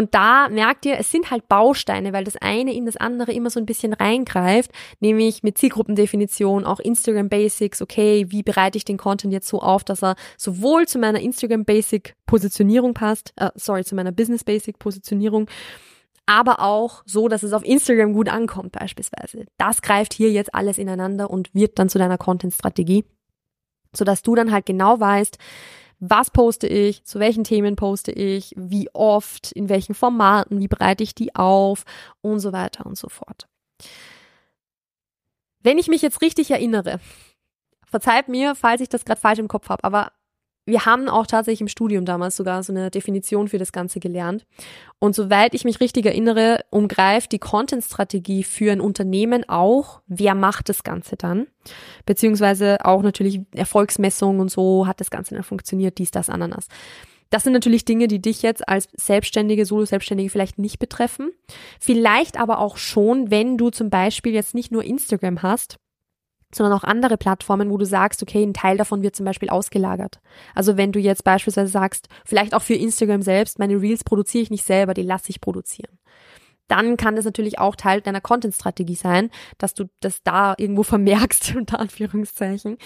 Und 0.00 0.14
da 0.14 0.48
merkt 0.48 0.86
ihr, 0.86 0.96
es 0.98 1.10
sind 1.10 1.30
halt 1.30 1.46
Bausteine, 1.46 2.14
weil 2.14 2.24
das 2.24 2.36
eine 2.36 2.72
in 2.72 2.86
das 2.86 2.96
andere 2.96 3.32
immer 3.32 3.50
so 3.50 3.60
ein 3.60 3.66
bisschen 3.66 3.92
reingreift, 3.92 4.70
nämlich 4.98 5.42
mit 5.42 5.58
Zielgruppendefinition, 5.58 6.64
auch 6.64 6.80
Instagram 6.80 7.28
Basics, 7.28 7.82
okay, 7.82 8.24
wie 8.30 8.42
bereite 8.42 8.78
ich 8.78 8.86
den 8.86 8.96
Content 8.96 9.30
jetzt 9.30 9.46
so 9.46 9.60
auf, 9.60 9.84
dass 9.84 10.02
er 10.02 10.16
sowohl 10.38 10.88
zu 10.88 10.98
meiner 10.98 11.20
Instagram 11.20 11.66
Basic 11.66 12.14
Positionierung 12.24 12.94
passt, 12.94 13.34
äh, 13.36 13.50
sorry, 13.56 13.84
zu 13.84 13.94
meiner 13.94 14.10
Business 14.10 14.42
Basic 14.42 14.78
Positionierung, 14.78 15.50
aber 16.24 16.60
auch 16.60 17.02
so, 17.04 17.28
dass 17.28 17.42
es 17.42 17.52
auf 17.52 17.62
Instagram 17.62 18.14
gut 18.14 18.30
ankommt 18.30 18.72
beispielsweise. 18.72 19.44
Das 19.58 19.82
greift 19.82 20.14
hier 20.14 20.32
jetzt 20.32 20.54
alles 20.54 20.78
ineinander 20.78 21.28
und 21.28 21.52
wird 21.52 21.78
dann 21.78 21.90
zu 21.90 21.98
deiner 21.98 22.16
Content 22.16 22.54
Strategie, 22.54 23.04
sodass 23.94 24.22
du 24.22 24.34
dann 24.34 24.50
halt 24.50 24.64
genau 24.64 24.98
weißt, 24.98 25.36
was 26.00 26.30
poste 26.30 26.66
ich, 26.66 27.04
zu 27.04 27.20
welchen 27.20 27.44
Themen 27.44 27.76
poste 27.76 28.10
ich, 28.10 28.54
wie 28.56 28.88
oft, 28.94 29.52
in 29.52 29.68
welchen 29.68 29.94
Formaten, 29.94 30.58
wie 30.58 30.68
bereite 30.68 31.02
ich 31.04 31.14
die 31.14 31.34
auf? 31.34 31.84
Und 32.22 32.40
so 32.40 32.52
weiter 32.52 32.86
und 32.86 32.96
so 32.96 33.08
fort. 33.08 33.46
Wenn 35.62 35.78
ich 35.78 35.88
mich 35.88 36.00
jetzt 36.00 36.22
richtig 36.22 36.50
erinnere, 36.50 37.00
verzeiht 37.84 38.28
mir, 38.28 38.54
falls 38.54 38.80
ich 38.80 38.88
das 38.88 39.04
gerade 39.04 39.20
falsch 39.20 39.38
im 39.38 39.48
Kopf 39.48 39.68
habe, 39.68 39.84
aber 39.84 40.12
wir 40.70 40.86
haben 40.86 41.08
auch 41.08 41.26
tatsächlich 41.26 41.60
im 41.60 41.68
Studium 41.68 42.04
damals 42.04 42.36
sogar 42.36 42.62
so 42.62 42.72
eine 42.72 42.90
Definition 42.90 43.48
für 43.48 43.58
das 43.58 43.72
Ganze 43.72 44.00
gelernt. 44.00 44.46
Und 44.98 45.14
soweit 45.14 45.54
ich 45.54 45.64
mich 45.64 45.80
richtig 45.80 46.06
erinnere, 46.06 46.64
umgreift 46.70 47.32
die 47.32 47.38
Content-Strategie 47.38 48.44
für 48.44 48.72
ein 48.72 48.80
Unternehmen 48.80 49.48
auch, 49.48 50.00
wer 50.06 50.34
macht 50.34 50.68
das 50.68 50.82
Ganze 50.82 51.16
dann? 51.16 51.46
Beziehungsweise 52.06 52.78
auch 52.84 53.02
natürlich 53.02 53.40
Erfolgsmessung 53.54 54.40
und 54.40 54.50
so 54.50 54.86
hat 54.86 55.00
das 55.00 55.10
Ganze 55.10 55.34
dann 55.34 55.44
funktioniert, 55.44 55.98
dies, 55.98 56.10
das, 56.10 56.30
Ananas. 56.30 56.68
Das 57.30 57.44
sind 57.44 57.52
natürlich 57.52 57.84
Dinge, 57.84 58.08
die 58.08 58.20
dich 58.20 58.42
jetzt 58.42 58.68
als 58.68 58.88
Selbstständige, 58.96 59.64
Solo-Selbstständige 59.64 60.30
vielleicht 60.30 60.58
nicht 60.58 60.80
betreffen. 60.80 61.30
Vielleicht 61.78 62.38
aber 62.38 62.58
auch 62.58 62.76
schon, 62.76 63.30
wenn 63.30 63.56
du 63.56 63.70
zum 63.70 63.88
Beispiel 63.88 64.34
jetzt 64.34 64.54
nicht 64.54 64.72
nur 64.72 64.82
Instagram 64.82 65.42
hast, 65.42 65.78
sondern 66.54 66.78
auch 66.78 66.84
andere 66.84 67.16
Plattformen, 67.16 67.70
wo 67.70 67.78
du 67.78 67.84
sagst, 67.84 68.22
okay, 68.22 68.42
ein 68.42 68.54
Teil 68.54 68.76
davon 68.76 69.02
wird 69.02 69.16
zum 69.16 69.24
Beispiel 69.24 69.50
ausgelagert. 69.50 70.20
Also 70.54 70.76
wenn 70.76 70.92
du 70.92 70.98
jetzt 70.98 71.24
beispielsweise 71.24 71.70
sagst, 71.70 72.08
vielleicht 72.24 72.54
auch 72.54 72.62
für 72.62 72.74
Instagram 72.74 73.22
selbst, 73.22 73.58
meine 73.58 73.80
Reels 73.80 74.04
produziere 74.04 74.42
ich 74.42 74.50
nicht 74.50 74.64
selber, 74.64 74.94
die 74.94 75.02
lasse 75.02 75.30
ich 75.30 75.40
produzieren. 75.40 75.98
Dann 76.70 76.96
kann 76.96 77.16
das 77.16 77.24
natürlich 77.24 77.58
auch 77.58 77.74
Teil 77.74 78.00
deiner 78.00 78.20
Content-Strategie 78.20 78.94
sein, 78.94 79.30
dass 79.58 79.74
du 79.74 79.86
das 80.00 80.22
da 80.22 80.54
irgendwo 80.56 80.82
vermerkst, 80.84 81.56
unter 81.56 81.80
Anführungszeichen. 81.80 82.78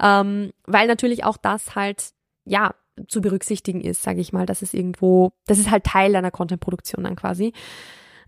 Ähm, 0.00 0.52
weil 0.64 0.86
natürlich 0.86 1.24
auch 1.24 1.36
das 1.36 1.74
halt, 1.74 2.12
ja, 2.44 2.74
zu 3.08 3.20
berücksichtigen 3.20 3.80
ist, 3.80 4.02
sage 4.02 4.20
ich 4.20 4.32
mal, 4.32 4.46
dass 4.46 4.62
es 4.62 4.74
irgendwo, 4.74 5.32
das 5.46 5.58
ist 5.58 5.70
halt 5.70 5.84
Teil 5.84 6.12
deiner 6.12 6.30
Content-Produktion 6.30 7.04
dann 7.04 7.16
quasi. 7.16 7.52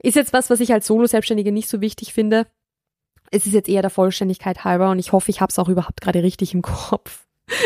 Ist 0.02 0.16
jetzt 0.16 0.32
was, 0.32 0.50
was 0.50 0.60
ich 0.60 0.72
als 0.72 0.86
Solo-Selbstständige 0.86 1.52
nicht 1.52 1.68
so 1.68 1.80
wichtig 1.80 2.12
finde, 2.12 2.46
es 3.30 3.46
ist 3.46 3.52
jetzt 3.52 3.68
eher 3.68 3.82
der 3.82 3.90
Vollständigkeit 3.90 4.64
halber 4.64 4.90
und 4.90 4.98
ich 4.98 5.12
hoffe, 5.12 5.30
ich 5.30 5.40
habe 5.40 5.50
es 5.50 5.58
auch 5.58 5.68
überhaupt 5.68 6.00
gerade 6.00 6.22
richtig 6.22 6.54
im 6.54 6.62
Kopf. 6.62 7.24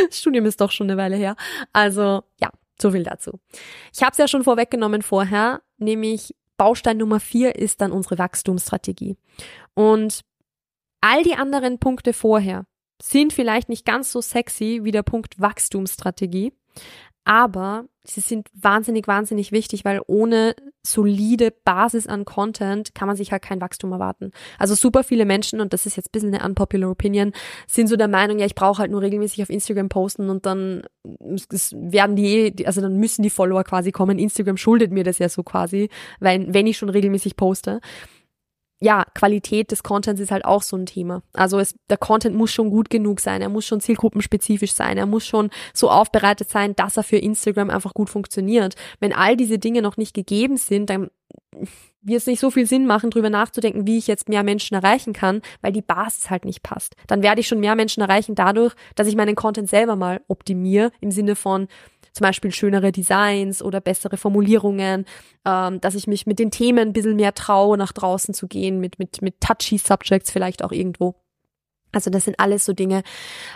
Das 0.09 0.19
Studium 0.19 0.45
ist 0.47 0.61
doch 0.61 0.73
schon 0.73 0.91
eine 0.91 1.01
Weile 1.01 1.17
her. 1.17 1.37
Also 1.73 2.25
ja, 2.41 2.51
so 2.81 2.91
viel 2.91 3.05
dazu. 3.05 3.39
Ich 3.95 4.03
habe 4.03 4.13
es 4.13 4.19
ja 4.19 4.29
schon 4.29 4.45
vorweggenommen 4.45 5.03
vorher, 5.03 5.63
nämlich 5.79 6.35
Baustein 6.57 6.97
Nummer 6.97 7.21
vier 7.21 7.57
ist 7.57 7.81
dann 7.81 7.93
unsere 7.93 8.19
Wachstumsstrategie. 8.19 9.17
Und 9.75 10.23
all 11.01 11.23
die 11.23 11.35
anderen 11.35 11.79
Punkte 11.79 12.13
vorher 12.13 12.65
sind 13.01 13.33
vielleicht 13.33 13.69
nicht 13.69 13.85
ganz 13.85 14.11
so 14.11 14.21
sexy 14.21 14.81
wie 14.83 14.91
der 14.91 15.05
Punkt 15.05 15.41
Wachstumsstrategie, 15.41 16.53
aber 17.29 17.85
sie 18.05 18.21
sind 18.21 18.49
wahnsinnig, 18.55 19.07
wahnsinnig 19.07 19.53
wichtig, 19.53 19.85
weil 19.85 20.01
ohne 20.07 20.57
solide 20.83 21.51
Basis 21.51 22.07
an 22.07 22.25
Content 22.25 22.95
kann 22.95 23.07
man 23.07 23.17
sich 23.19 23.33
halt 23.33 23.43
kein 23.43 23.61
Wachstum 23.61 23.93
erwarten. 23.93 24.31
Also 24.59 24.75
super 24.75 25.05
viele 25.05 25.27
Menschen, 25.27 25.61
und 25.61 25.75
das 25.75 25.85
ist 25.85 25.97
jetzt 25.97 26.09
ein 26.09 26.13
bisschen 26.13 26.35
eine 26.35 26.43
unpopular 26.43 26.91
Opinion, 26.91 27.33
sind 27.67 27.89
so 27.89 27.97
der 27.97 28.09
Meinung, 28.09 28.39
ja, 28.39 28.47
ich 28.47 28.55
brauche 28.55 28.79
halt 28.79 28.91
nur 28.91 29.03
regelmäßig 29.03 29.43
auf 29.43 29.51
Instagram 29.51 29.91
posten 29.91 30.31
und 30.31 30.47
dann 30.47 30.85
werden 31.05 32.17
die, 32.17 32.67
also 32.67 32.81
dann 32.81 32.97
müssen 32.97 33.23
die 33.23 33.31
Follower 33.31 33.63
quasi 33.63 33.93
kommen. 33.93 34.19
Instagram 34.19 34.57
schuldet 34.57 34.91
mir 34.91 35.05
das 35.05 35.19
ja 35.19 35.29
so 35.29 35.43
quasi, 35.43 35.91
weil 36.21 36.47
wenn 36.49 36.67
ich 36.67 36.79
schon 36.79 36.89
regelmäßig 36.89 37.37
poste 37.37 37.81
ja, 38.81 39.05
Qualität 39.15 39.73
des 39.73 39.83
Contents 39.83 40.21
ist 40.21 40.31
halt 40.31 40.45
auch 40.45 40.63
so 40.63 40.77
ein 40.77 40.87
Thema. 40.87 41.23
Also 41.33 41.59
es, 41.59 41.75
der 41.91 41.97
Content 41.97 42.37
muss 42.37 42.53
schon 42.53 42.71
gut 42.71 42.91
genug 42.91 43.21
sein, 43.21 43.43
er 43.43 43.49
muss 43.49 43.67
schon 43.67 43.81
zielgruppenspezifisch 43.81 44.73
sein, 44.73 44.99
er 44.99 45.07
muss 45.07 45.27
schon 45.27 45.51
so 45.75 45.91
aufbereitet 45.91 46.49
sein, 46.51 46.77
dass 46.77 46.97
er 46.97 47.03
für 47.03 47.17
Instagram 47.17 47.71
einfach 47.71 47.95
gut 47.95 48.09
funktioniert. 48.09 48.77
Wenn 49.01 49.13
all 49.13 49.37
diese 49.37 49.59
Dinge 49.59 49.83
noch 49.83 49.97
nicht 49.97 50.15
gegeben 50.15 50.57
sind, 50.57 50.91
dann 50.91 51.11
wird 52.03 52.21
es 52.21 52.27
nicht 52.27 52.41
so 52.41 52.51
viel 52.51 52.67
Sinn 52.67 52.87
machen, 52.87 53.11
drüber 53.11 53.31
nachzudenken, 53.31 53.87
wie 53.87 53.99
ich 53.99 54.07
jetzt 54.07 54.29
mehr 54.29 54.45
Menschen 54.45 54.75
erreichen 54.75 55.13
kann, 55.13 55.43
weil 55.61 55.73
die 55.73 55.83
Basis 55.83 56.31
halt 56.31 56.45
nicht 56.45 56.63
passt. 56.63 56.95
Dann 57.09 57.23
werde 57.23 57.41
ich 57.41 57.49
schon 57.49 57.61
mehr 57.61 57.75
Menschen 57.75 58.01
erreichen 58.01 58.37
dadurch, 58.37 58.75
dass 58.95 59.09
ich 59.09 59.17
meinen 59.17 59.35
Content 59.35 59.69
selber 59.69 59.97
mal 59.97 60.21
optimiere, 60.29 60.93
im 61.01 61.11
Sinne 61.11 61.35
von, 61.35 61.67
zum 62.13 62.25
Beispiel 62.25 62.53
schönere 62.53 62.93
Designs 62.93 63.63
oder 63.63 63.81
bessere 63.81 64.17
Formulierungen, 64.17 65.05
ähm, 65.45 65.81
dass 65.81 65.95
ich 65.95 66.07
mich 66.07 66.27
mit 66.27 66.39
den 66.39 66.51
Themen 66.51 66.89
ein 66.89 66.93
bisschen 66.93 67.17
mehr 67.17 67.35
traue, 67.35 67.77
nach 67.79 67.93
draußen 67.93 68.35
zu 68.35 68.47
gehen, 68.47 68.81
mit, 68.81 68.99
mit, 68.99 69.23
mit 69.23 69.41
touchy 69.41 69.79
Subjects 69.79 70.31
vielleicht 70.31 70.63
auch 70.63 70.73
irgendwo. 70.73 71.15
Also 71.93 72.11
das 72.11 72.25
sind 72.25 72.39
alles 72.39 72.65
so 72.65 72.73
Dinge, 72.73 73.03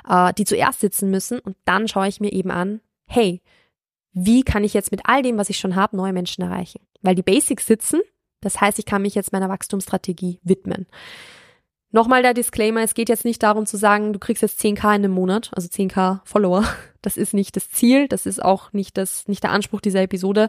äh, 0.09 0.33
die 0.35 0.45
zuerst 0.45 0.81
sitzen 0.81 1.11
müssen 1.11 1.38
und 1.38 1.57
dann 1.65 1.88
schaue 1.88 2.09
ich 2.09 2.21
mir 2.21 2.33
eben 2.33 2.51
an, 2.51 2.81
hey, 3.07 3.43
wie 4.12 4.43
kann 4.43 4.65
ich 4.65 4.75
jetzt 4.75 4.91
mit 4.91 5.03
all 5.05 5.23
dem, 5.23 5.38
was 5.38 5.51
ich 5.51 5.59
schon 5.59 5.77
habe, 5.77 5.97
neue 5.97 6.12
Menschen 6.12 6.43
erreichen? 6.43 6.81
Weil 7.01 7.15
die 7.15 7.23
Basics 7.23 7.67
sitzen, 7.67 8.01
das 8.41 8.61
heißt, 8.61 8.79
ich 8.79 8.87
kann 8.87 9.03
mich 9.03 9.15
jetzt 9.15 9.33
meiner 9.33 9.49
Wachstumsstrategie 9.49 10.41
widmen. 10.43 10.87
Nochmal 11.95 12.23
der 12.23 12.33
Disclaimer, 12.33 12.81
es 12.81 12.95
geht 12.95 13.11
jetzt 13.11 13.27
nicht 13.27 13.43
darum 13.43 13.67
zu 13.67 13.77
sagen, 13.77 14.15
du 14.15 14.19
kriegst 14.19 14.43
jetzt 14.43 14.61
10k 14.61 14.79
in 14.79 15.05
einem 15.05 15.13
Monat, 15.13 15.51
also 15.55 15.69
10k 15.69 16.21
Follower. 16.25 16.65
Das 17.03 17.17
ist 17.17 17.35
nicht 17.35 17.57
das 17.57 17.69
Ziel, 17.69 18.07
das 18.07 18.27
ist 18.27 18.41
auch 18.41 18.73
nicht 18.73 18.97
das, 18.97 19.27
nicht 19.27 19.43
der 19.43 19.51
Anspruch 19.51 19.81
dieser 19.81 20.03
Episode, 20.03 20.49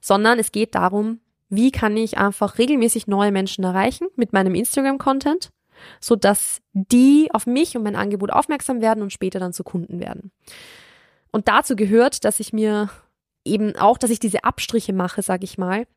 sondern 0.00 0.38
es 0.38 0.52
geht 0.52 0.76
darum, 0.76 1.18
wie 1.48 1.72
kann 1.72 1.96
ich 1.96 2.18
einfach 2.18 2.56
regelmäßig 2.56 3.08
neue 3.08 3.32
Menschen 3.32 3.64
erreichen 3.64 4.06
mit 4.14 4.32
meinem 4.32 4.54
Instagram-Content, 4.54 5.50
so 5.98 6.14
dass 6.14 6.60
die 6.72 7.30
auf 7.32 7.48
mich 7.48 7.76
und 7.76 7.82
mein 7.82 7.96
Angebot 7.96 8.30
aufmerksam 8.30 8.80
werden 8.80 9.02
und 9.02 9.12
später 9.12 9.40
dann 9.40 9.52
zu 9.52 9.64
Kunden 9.64 9.98
werden. 9.98 10.30
Und 11.32 11.48
dazu 11.48 11.74
gehört, 11.74 12.24
dass 12.24 12.38
ich 12.38 12.52
mir 12.52 12.90
eben 13.44 13.74
auch, 13.74 13.98
dass 13.98 14.12
ich 14.12 14.20
diese 14.20 14.44
Abstriche 14.44 14.92
mache, 14.92 15.22
sage 15.22 15.42
ich 15.42 15.58
mal, 15.58 15.88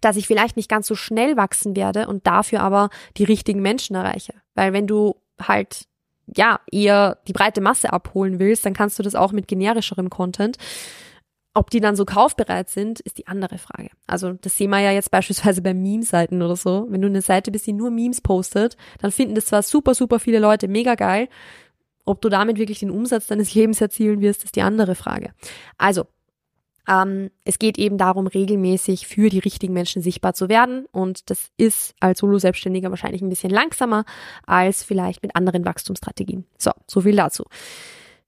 dass 0.00 0.16
ich 0.16 0.26
vielleicht 0.26 0.56
nicht 0.56 0.68
ganz 0.68 0.86
so 0.86 0.94
schnell 0.94 1.36
wachsen 1.36 1.76
werde 1.76 2.06
und 2.08 2.26
dafür 2.26 2.60
aber 2.60 2.90
die 3.16 3.24
richtigen 3.24 3.62
Menschen 3.62 3.96
erreiche. 3.96 4.34
Weil 4.54 4.72
wenn 4.72 4.86
du 4.86 5.16
halt 5.40 5.86
ja 6.36 6.60
eher 6.70 7.18
die 7.26 7.32
breite 7.32 7.60
Masse 7.60 7.92
abholen 7.92 8.38
willst, 8.38 8.64
dann 8.64 8.74
kannst 8.74 8.98
du 8.98 9.02
das 9.02 9.14
auch 9.14 9.32
mit 9.32 9.48
generischerem 9.48 10.10
Content. 10.10 10.56
Ob 11.52 11.70
die 11.70 11.80
dann 11.80 11.96
so 11.96 12.04
kaufbereit 12.04 12.68
sind, 12.68 13.00
ist 13.00 13.18
die 13.18 13.26
andere 13.26 13.58
Frage. 13.58 13.90
Also 14.06 14.34
das 14.34 14.56
sehen 14.56 14.70
wir 14.70 14.78
ja 14.78 14.92
jetzt 14.92 15.10
beispielsweise 15.10 15.62
bei 15.62 15.74
Meme-Seiten 15.74 16.42
oder 16.42 16.54
so. 16.54 16.86
Wenn 16.88 17.02
du 17.02 17.08
eine 17.08 17.22
Seite 17.22 17.50
bist, 17.50 17.66
die 17.66 17.72
nur 17.72 17.90
Memes 17.90 18.20
postet, 18.20 18.76
dann 19.00 19.10
finden 19.10 19.34
das 19.34 19.46
zwar 19.46 19.62
super, 19.62 19.94
super 19.94 20.20
viele 20.20 20.38
Leute 20.38 20.68
mega 20.68 20.94
geil. 20.94 21.28
Ob 22.04 22.20
du 22.20 22.28
damit 22.28 22.58
wirklich 22.58 22.78
den 22.78 22.90
Umsatz 22.90 23.26
deines 23.26 23.52
Lebens 23.54 23.80
erzielen 23.80 24.20
wirst, 24.20 24.44
ist 24.44 24.54
die 24.54 24.62
andere 24.62 24.94
Frage. 24.94 25.32
Also 25.76 26.06
ähm, 26.88 27.30
es 27.44 27.58
geht 27.58 27.78
eben 27.78 27.98
darum, 27.98 28.26
regelmäßig 28.26 29.06
für 29.06 29.28
die 29.28 29.38
richtigen 29.38 29.72
Menschen 29.72 30.02
sichtbar 30.02 30.34
zu 30.34 30.48
werden. 30.48 30.86
Und 30.92 31.30
das 31.30 31.50
ist 31.56 31.94
als 32.00 32.20
Solo-Selbstständiger 32.20 32.90
wahrscheinlich 32.90 33.22
ein 33.22 33.28
bisschen 33.28 33.50
langsamer 33.50 34.04
als 34.46 34.82
vielleicht 34.82 35.22
mit 35.22 35.36
anderen 35.36 35.64
Wachstumsstrategien. 35.64 36.46
So, 36.58 36.72
so 36.86 37.02
viel 37.02 37.16
dazu. 37.16 37.44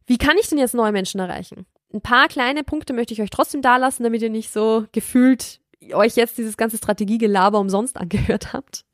Wie 0.07 0.19
kann 0.19 0.37
ich 0.38 0.49
denn 0.49 0.59
jetzt 0.59 0.75
neue 0.75 0.93
Menschen 0.93 1.21
erreichen? 1.21 1.67
Ein 1.93 2.01
paar 2.01 2.29
kleine 2.29 2.65
Punkte 2.65 2.93
möchte 2.93 3.15
ich 3.15 3.23
euch 3.23 3.31
trotzdem 3.31 3.62
da 3.62 3.77
lassen, 3.77 4.03
damit 4.03 4.23
ihr 4.23 4.31
nicht 4.31 4.53
so 4.53 4.87
gefühlt 4.93 5.61
euch 5.92 6.16
jetzt 6.16 6.38
dieses 6.38 6.57
ganze 6.57 6.77
Strategiegelaber 6.77 7.59
umsonst 7.59 7.97
angehört 8.01 8.53
habt. 8.53 8.85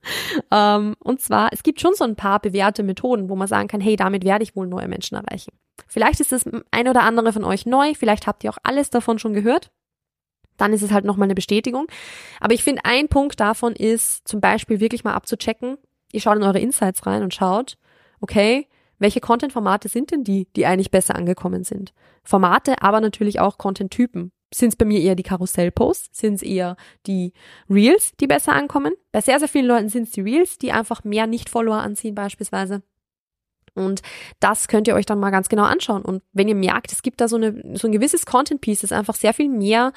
Ähm, 0.50 0.94
und 1.00 1.20
zwar, 1.20 1.52
es 1.52 1.62
gibt 1.62 1.80
schon 1.80 1.94
so 1.94 2.04
ein 2.04 2.16
paar 2.16 2.40
bewährte 2.40 2.82
Methoden, 2.82 3.28
wo 3.28 3.36
man 3.36 3.48
sagen 3.48 3.68
kann, 3.68 3.80
hey, 3.80 3.96
damit 3.96 4.24
werde 4.24 4.42
ich 4.42 4.56
wohl 4.56 4.66
neue 4.66 4.88
Menschen 4.88 5.16
erreichen. 5.16 5.52
Vielleicht 5.86 6.20
ist 6.20 6.32
das 6.32 6.44
ein 6.70 6.88
oder 6.88 7.02
andere 7.02 7.32
von 7.32 7.44
euch 7.44 7.66
neu, 7.66 7.94
vielleicht 7.94 8.26
habt 8.26 8.42
ihr 8.44 8.50
auch 8.50 8.58
alles 8.62 8.90
davon 8.90 9.18
schon 9.18 9.34
gehört. 9.34 9.70
Dann 10.56 10.72
ist 10.72 10.82
es 10.82 10.90
halt 10.90 11.04
nochmal 11.04 11.26
eine 11.26 11.36
Bestätigung. 11.36 11.86
Aber 12.40 12.52
ich 12.52 12.64
finde, 12.64 12.84
ein 12.84 13.08
Punkt 13.08 13.38
davon 13.38 13.74
ist 13.74 14.26
zum 14.26 14.40
Beispiel 14.40 14.80
wirklich 14.80 15.04
mal 15.04 15.14
abzuchecken. 15.14 15.78
Ihr 16.10 16.20
schaut 16.20 16.36
in 16.36 16.42
eure 16.42 16.58
Insights 16.58 17.06
rein 17.06 17.22
und 17.22 17.32
schaut, 17.32 17.78
okay, 18.20 18.66
welche 18.98 19.20
Content-Formate 19.20 19.88
sind 19.88 20.10
denn 20.10 20.24
die, 20.24 20.48
die 20.56 20.66
eigentlich 20.66 20.90
besser 20.90 21.14
angekommen 21.14 21.62
sind? 21.62 21.92
Formate, 22.24 22.82
aber 22.82 23.00
natürlich 23.00 23.38
auch 23.38 23.56
Content-Typen. 23.56 24.32
Sind 24.52 24.70
es 24.70 24.76
bei 24.76 24.84
mir 24.84 25.00
eher 25.00 25.14
die 25.14 25.22
Karussell-Posts? 25.22 26.18
Sind 26.18 26.34
es 26.34 26.42
eher 26.42 26.76
die 27.06 27.32
Reels, 27.68 28.12
die 28.18 28.26
besser 28.26 28.52
ankommen? 28.52 28.94
Bei 29.12 29.20
sehr, 29.20 29.38
sehr 29.38 29.48
vielen 29.48 29.66
Leuten 29.66 29.88
sind 29.88 30.04
es 30.04 30.10
die 30.10 30.22
Reels, 30.22 30.58
die 30.58 30.72
einfach 30.72 31.04
mehr 31.04 31.26
Nicht-Follower 31.26 31.76
anziehen 31.76 32.14
beispielsweise. 32.14 32.82
Und 33.74 34.02
das 34.40 34.68
könnt 34.68 34.88
ihr 34.88 34.94
euch 34.94 35.06
dann 35.06 35.20
mal 35.20 35.30
ganz 35.30 35.48
genau 35.48 35.64
anschauen. 35.64 36.02
Und 36.02 36.22
wenn 36.32 36.48
ihr 36.48 36.54
merkt, 36.54 36.92
es 36.92 37.02
gibt 37.02 37.20
da 37.20 37.28
so, 37.28 37.36
eine, 37.36 37.62
so 37.76 37.86
ein 37.88 37.92
gewisses 37.92 38.26
Content-Piece, 38.26 38.80
das 38.80 38.92
einfach 38.92 39.14
sehr 39.14 39.34
viel 39.34 39.48
mehr 39.48 39.92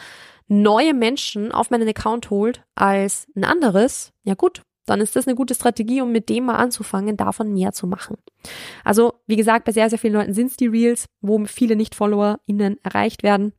neue 0.48 0.94
Menschen 0.94 1.52
auf 1.52 1.70
meinen 1.70 1.88
Account 1.88 2.30
holt 2.30 2.64
als 2.76 3.28
ein 3.36 3.46
anderes, 3.46 4.12
ja 4.24 4.36
gut, 4.36 4.64
dann 4.86 5.00
ist 5.00 5.16
das 5.16 5.28
eine 5.28 5.36
gute 5.36 5.56
Strategie, 5.56 6.02
um 6.02 6.12
mit 6.12 6.28
dem 6.30 6.46
mal 6.46 6.56
anzufangen, 6.56 7.16
davon 7.16 7.54
mehr 7.54 7.72
zu 7.72 7.88
machen. 7.88 8.18
Also, 8.84 9.14
wie 9.28 9.36
gesagt, 9.36 9.66
bei 9.66 9.72
sehr, 9.72 9.90
sehr 9.90 10.00
vielen 10.00 10.14
Leuten 10.14 10.34
sind 10.34 10.48
es 10.48 10.58
die 10.58 10.68
Reels, 10.68 11.06
wo 11.22 11.46
viele 11.46 11.76
Nicht-FollowerInnen 11.76 12.84
erreicht 12.84 13.24
werden. 13.24 13.54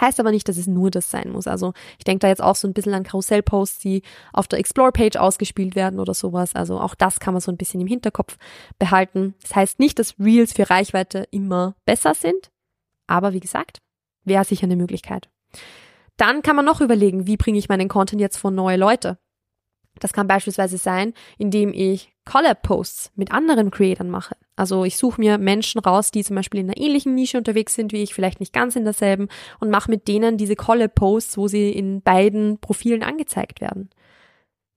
Heißt 0.00 0.20
aber 0.20 0.30
nicht, 0.30 0.48
dass 0.48 0.56
es 0.56 0.66
nur 0.66 0.90
das 0.90 1.10
sein 1.10 1.30
muss. 1.30 1.46
Also 1.46 1.72
ich 1.98 2.04
denke 2.04 2.20
da 2.20 2.28
jetzt 2.28 2.42
auch 2.42 2.56
so 2.56 2.66
ein 2.68 2.74
bisschen 2.74 2.94
an 2.94 3.04
Karussell-Posts, 3.04 3.78
die 3.80 4.02
auf 4.32 4.48
der 4.48 4.58
Explore-Page 4.58 5.16
ausgespielt 5.16 5.74
werden 5.74 6.00
oder 6.00 6.14
sowas. 6.14 6.54
Also 6.54 6.80
auch 6.80 6.94
das 6.94 7.20
kann 7.20 7.34
man 7.34 7.40
so 7.40 7.50
ein 7.50 7.56
bisschen 7.56 7.80
im 7.80 7.86
Hinterkopf 7.86 8.36
behalten. 8.78 9.34
Das 9.42 9.54
heißt 9.54 9.78
nicht, 9.78 9.98
dass 9.98 10.18
Reels 10.18 10.52
für 10.52 10.68
Reichweite 10.68 11.26
immer 11.30 11.74
besser 11.84 12.14
sind, 12.14 12.50
aber 13.06 13.32
wie 13.32 13.40
gesagt, 13.40 13.78
wäre 14.24 14.44
sicher 14.44 14.64
eine 14.64 14.76
Möglichkeit. 14.76 15.28
Dann 16.16 16.42
kann 16.42 16.56
man 16.56 16.64
noch 16.64 16.80
überlegen, 16.80 17.26
wie 17.26 17.36
bringe 17.36 17.58
ich 17.58 17.68
meinen 17.68 17.88
Content 17.88 18.20
jetzt 18.20 18.36
vor 18.36 18.50
neue 18.50 18.76
Leute. 18.76 19.18
Das 20.00 20.12
kann 20.12 20.26
beispielsweise 20.26 20.78
sein, 20.78 21.14
indem 21.38 21.72
ich 21.72 22.12
Collab-Posts 22.24 23.12
mit 23.14 23.32
anderen 23.32 23.70
Creatern 23.70 24.10
mache. 24.10 24.36
Also 24.56 24.84
ich 24.84 24.96
suche 24.96 25.20
mir 25.20 25.38
Menschen 25.38 25.80
raus, 25.80 26.10
die 26.10 26.24
zum 26.24 26.36
Beispiel 26.36 26.60
in 26.60 26.66
einer 26.66 26.80
ähnlichen 26.80 27.14
Nische 27.14 27.38
unterwegs 27.38 27.74
sind 27.74 27.92
wie 27.92 28.02
ich, 28.02 28.14
vielleicht 28.14 28.40
nicht 28.40 28.52
ganz 28.52 28.76
in 28.76 28.84
derselben, 28.84 29.28
und 29.60 29.70
mache 29.70 29.90
mit 29.90 30.08
denen 30.08 30.36
diese 30.36 30.56
Collab-Posts, 30.56 31.36
wo 31.36 31.48
sie 31.48 31.70
in 31.70 32.02
beiden 32.02 32.58
Profilen 32.58 33.02
angezeigt 33.02 33.60
werden. 33.60 33.90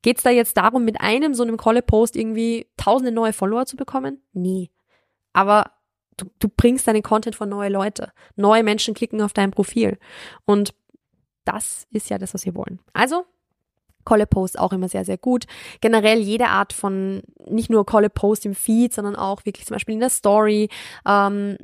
Geht 0.01 0.17
es 0.17 0.23
da 0.23 0.30
jetzt 0.30 0.58
darum, 0.58 0.86
mit 0.86 1.01
einem 1.01 1.34
so 1.34 1.43
einem 1.43 1.58
Collab-Post 1.58 2.15
irgendwie 2.15 2.67
tausende 2.77 3.12
neue 3.12 3.34
Follower 3.34 3.65
zu 3.65 3.75
bekommen? 3.75 4.21
Nee. 4.34 4.69
Aber 5.34 5.71
du, 6.17 6.25
du 6.39 6.49
bringst 6.49 6.88
deinen 6.88 7.03
Content 7.03 7.36
vor 7.36 7.47
neue 7.47 7.69
Leute. 7.69 8.12
Neue 8.36 8.63
Menschen 8.63 8.93
klicken 8.93 9.21
auf 9.21 9.34
dein 9.34 9.51
Profil. 9.51 9.97
Und 10.45 10.73
das 11.45 11.88
ist 11.91 12.10
ja 12.10 12.17
das, 12.17 12.34
was 12.34 12.45
wir 12.45 12.56
wollen. 12.56 12.80
Also 12.93 13.25
Kolle 14.07 14.25
Post 14.25 14.57
auch 14.57 14.71
immer 14.71 14.87
sehr, 14.87 15.03
sehr 15.03 15.17
gut. 15.17 15.47
Generell 15.81 16.19
jede 16.19 16.47
Art 16.47 16.71
von, 16.71 17.23
nicht 17.45 17.69
nur 17.69 17.85
Kolle 17.85 18.09
Post 18.09 18.45
im 18.45 18.55
Feed, 18.55 18.93
sondern 18.93 19.17
auch 19.17 19.45
wirklich 19.45 19.65
zum 19.65 19.75
Beispiel 19.75 19.95
in 19.95 19.99
der 19.99 20.09
Story, 20.09 20.69
ähm, 21.05 21.57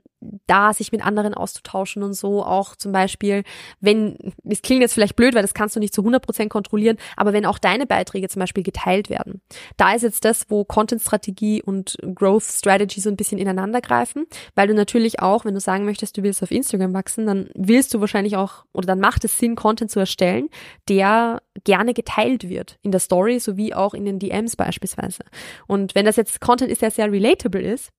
da 0.47 0.73
sich 0.73 0.91
mit 0.91 1.05
anderen 1.05 1.33
auszutauschen 1.33 2.03
und 2.03 2.13
so 2.13 2.43
auch 2.43 2.75
zum 2.75 2.91
Beispiel, 2.91 3.43
wenn, 3.79 4.17
das 4.43 4.61
klingt 4.61 4.81
jetzt 4.81 4.93
vielleicht 4.93 5.15
blöd, 5.15 5.35
weil 5.35 5.41
das 5.41 5.53
kannst 5.53 5.75
du 5.75 5.79
nicht 5.79 5.93
zu 5.93 6.01
100% 6.01 6.49
kontrollieren, 6.49 6.97
aber 7.15 7.33
wenn 7.33 7.45
auch 7.45 7.59
deine 7.59 7.85
Beiträge 7.85 8.27
zum 8.29 8.39
Beispiel 8.39 8.63
geteilt 8.63 9.09
werden. 9.09 9.41
Da 9.77 9.93
ist 9.93 10.01
jetzt 10.01 10.25
das, 10.25 10.45
wo 10.49 10.63
Content-Strategie 10.65 11.61
und 11.61 11.97
Growth-Strategy 12.15 12.99
so 12.99 13.09
ein 13.09 13.17
bisschen 13.17 13.37
ineinander 13.37 13.81
greifen, 13.81 14.25
weil 14.55 14.67
du 14.67 14.73
natürlich 14.73 15.19
auch, 15.19 15.45
wenn 15.45 15.53
du 15.53 15.59
sagen 15.59 15.85
möchtest, 15.85 16.17
du 16.17 16.23
willst 16.23 16.43
auf 16.43 16.51
Instagram 16.51 16.93
wachsen, 16.93 17.25
dann 17.25 17.49
willst 17.55 17.93
du 17.93 17.99
wahrscheinlich 17.99 18.37
auch, 18.37 18.65
oder 18.73 18.87
dann 18.87 18.99
macht 18.99 19.25
es 19.25 19.37
Sinn, 19.37 19.55
Content 19.55 19.91
zu 19.91 19.99
erstellen, 19.99 20.49
der 20.89 21.41
gerne 21.63 21.93
geteilt 21.93 22.32
wird 22.41 22.79
in 22.81 22.91
der 22.91 22.99
Story 22.99 23.39
sowie 23.39 23.73
auch 23.73 23.93
in 23.93 24.05
den 24.05 24.19
DMs 24.19 24.55
beispielsweise. 24.55 25.23
Und 25.67 25.95
wenn 25.95 26.05
das 26.05 26.15
jetzt 26.15 26.41
Content 26.41 26.71
ist, 26.71 26.81
der 26.81 26.91
sehr 26.91 27.11
relatable 27.11 27.61
ist, 27.61 27.91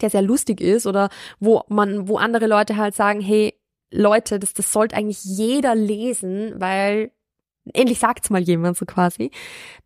der 0.00 0.10
sehr 0.10 0.22
lustig 0.22 0.60
ist 0.60 0.86
oder 0.86 1.08
wo 1.40 1.62
man, 1.68 2.08
wo 2.08 2.18
andere 2.18 2.46
Leute 2.46 2.76
halt 2.76 2.94
sagen, 2.94 3.20
hey, 3.20 3.54
Leute, 3.90 4.38
das, 4.38 4.54
das 4.54 4.72
sollte 4.72 4.96
eigentlich 4.96 5.24
jeder 5.24 5.74
lesen, 5.74 6.52
weil 6.56 7.10
endlich 7.74 7.98
sagt's 7.98 8.30
mal 8.30 8.40
jemand 8.40 8.76
so 8.76 8.86
quasi, 8.86 9.30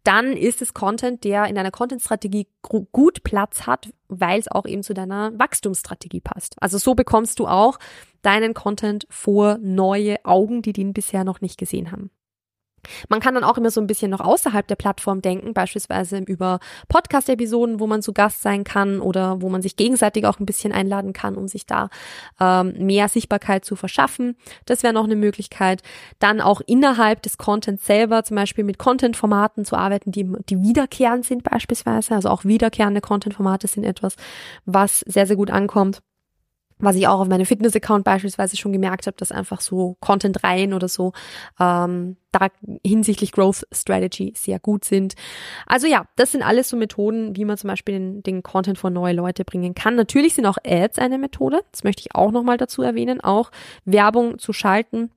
dann 0.05 0.37
ist 0.37 0.63
es 0.63 0.75
Content, 0.75 1.25
der 1.25 1.47
in 1.47 1.55
deiner 1.55 1.71
Content-Strategie 1.71 2.49
gut 2.63 3.23
Platz 3.23 3.67
hat, 3.67 3.93
weil 4.09 4.39
es 4.39 4.49
auch 4.49 4.67
eben 4.67 4.83
zu 4.83 4.95
deiner 4.95 5.37
Wachstumsstrategie 5.39 6.21
passt. 6.21 6.57
Also 6.61 6.79
so 6.79 6.95
bekommst 6.95 7.39
du 7.39 7.47
auch 7.47 7.79
deinen 8.23 8.55
Content 8.55 9.07
vor 9.11 9.59
neue 9.61 10.25
Augen, 10.25 10.63
die 10.63 10.73
den 10.73 10.93
bisher 10.93 11.25
noch 11.25 11.41
nicht 11.41 11.59
gesehen 11.59 11.91
haben. 11.91 12.11
Man 13.09 13.21
kann 13.21 13.35
dann 13.35 13.45
auch 13.45 13.59
immer 13.59 13.71
so 13.71 13.81
ein 13.81 13.87
bisschen 13.87 14.11
noch 14.11 14.21
außerhalb 14.21 14.67
der 14.67 14.77
Plattform 14.77 15.23
denken, 15.23 15.55
beispielsweise 15.55 16.19
über 16.19 16.59
Podcast-Episoden, 16.89 17.81
wo 17.81 17.87
man 17.87 18.03
zu 18.03 18.13
Gast 18.13 18.43
sein 18.43 18.65
kann 18.65 19.01
oder 19.01 19.41
wo 19.41 19.49
man 19.49 19.63
sich 19.63 19.77
gegenseitig 19.77 20.27
auch 20.27 20.41
ein 20.41 20.47
bisschen 20.47 20.73
einladen 20.73 21.13
kann, 21.13 21.37
um 21.37 21.49
sich 21.49 21.67
da 21.67 21.91
ähm, 22.41 22.75
mehr 22.79 23.09
Sichtbarkeit 23.09 23.65
zu 23.65 23.77
verschaffen. 23.77 24.37
Das 24.67 24.83
wäre 24.83 24.93
noch 24.93 25.05
eine 25.05 25.17
Möglichkeit. 25.17 25.83
Dann 26.19 26.41
auch 26.41 26.61
innerhalb 26.67 27.23
des 27.23 27.39
Contents 27.39 27.87
selber, 27.87 28.25
zum 28.25 28.37
Beispiel 28.37 28.65
mit 28.65 28.79
Content-Formaten 28.79 29.65
zu 29.65 29.77
arbeiten, 29.77 30.11
die, 30.13 30.31
die 30.49 30.61
wiederkehrend 30.61 31.25
sind 31.25 31.45
beispielsweise. 31.45 32.15
Also 32.15 32.29
auch 32.31 32.45
wiederkehrende 32.45 33.01
Content-Formate 33.01 33.69
sind 33.69 33.85
etwas, 33.85 34.17
was 34.65 35.01
sehr, 35.01 35.27
sehr 35.27 35.37
gut 35.37 35.51
ankommt 35.51 36.03
was 36.83 36.97
ich 36.97 37.07
auch 37.07 37.21
auf 37.21 37.29
meinem 37.29 37.47
Fitness-Account 37.47 38.05
beispielsweise 38.05 38.57
schon 38.57 38.73
gemerkt 38.73 39.07
habe, 39.07 39.17
dass 39.17 39.31
einfach 39.31 39.61
so 39.61 39.97
Content-Reihen 40.01 40.75
oder 40.75 40.89
so 40.89 41.13
ähm, 41.61 42.17
da 42.33 42.49
hinsichtlich 42.85 43.31
Growth 43.31 43.65
Strategy 43.73 44.35
sehr 44.37 44.59
gut 44.59 44.85
sind. 44.85 45.15
Also 45.67 45.87
ja, 45.87 46.07
das 46.17 46.33
sind 46.33 46.43
alles 46.43 46.69
so 46.69 46.77
Methoden, 46.77 47.37
wie 47.37 47.45
man 47.45 47.57
zum 47.57 47.69
Beispiel 47.69 47.95
den, 47.95 48.23
den 48.25 48.43
Content 48.43 48.79
von 48.79 48.93
neue 48.93 49.15
Leute 49.15 49.45
bringen 49.45 49.75
kann. 49.75 49.95
Natürlich 49.95 50.35
sind 50.35 50.45
auch 50.45 50.59
Ads 50.67 50.99
eine 50.99 51.19
Methode. 51.19 51.63
Das 51.71 51.85
möchte 51.85 52.01
ich 52.01 52.15
auch 52.17 52.33
nochmal 52.33 52.57
dazu 52.57 52.83
erwähnen. 52.83 53.21
Auch 53.21 53.53
Werbung 53.85 54.39
zu 54.39 54.53
schalten 54.53 55.13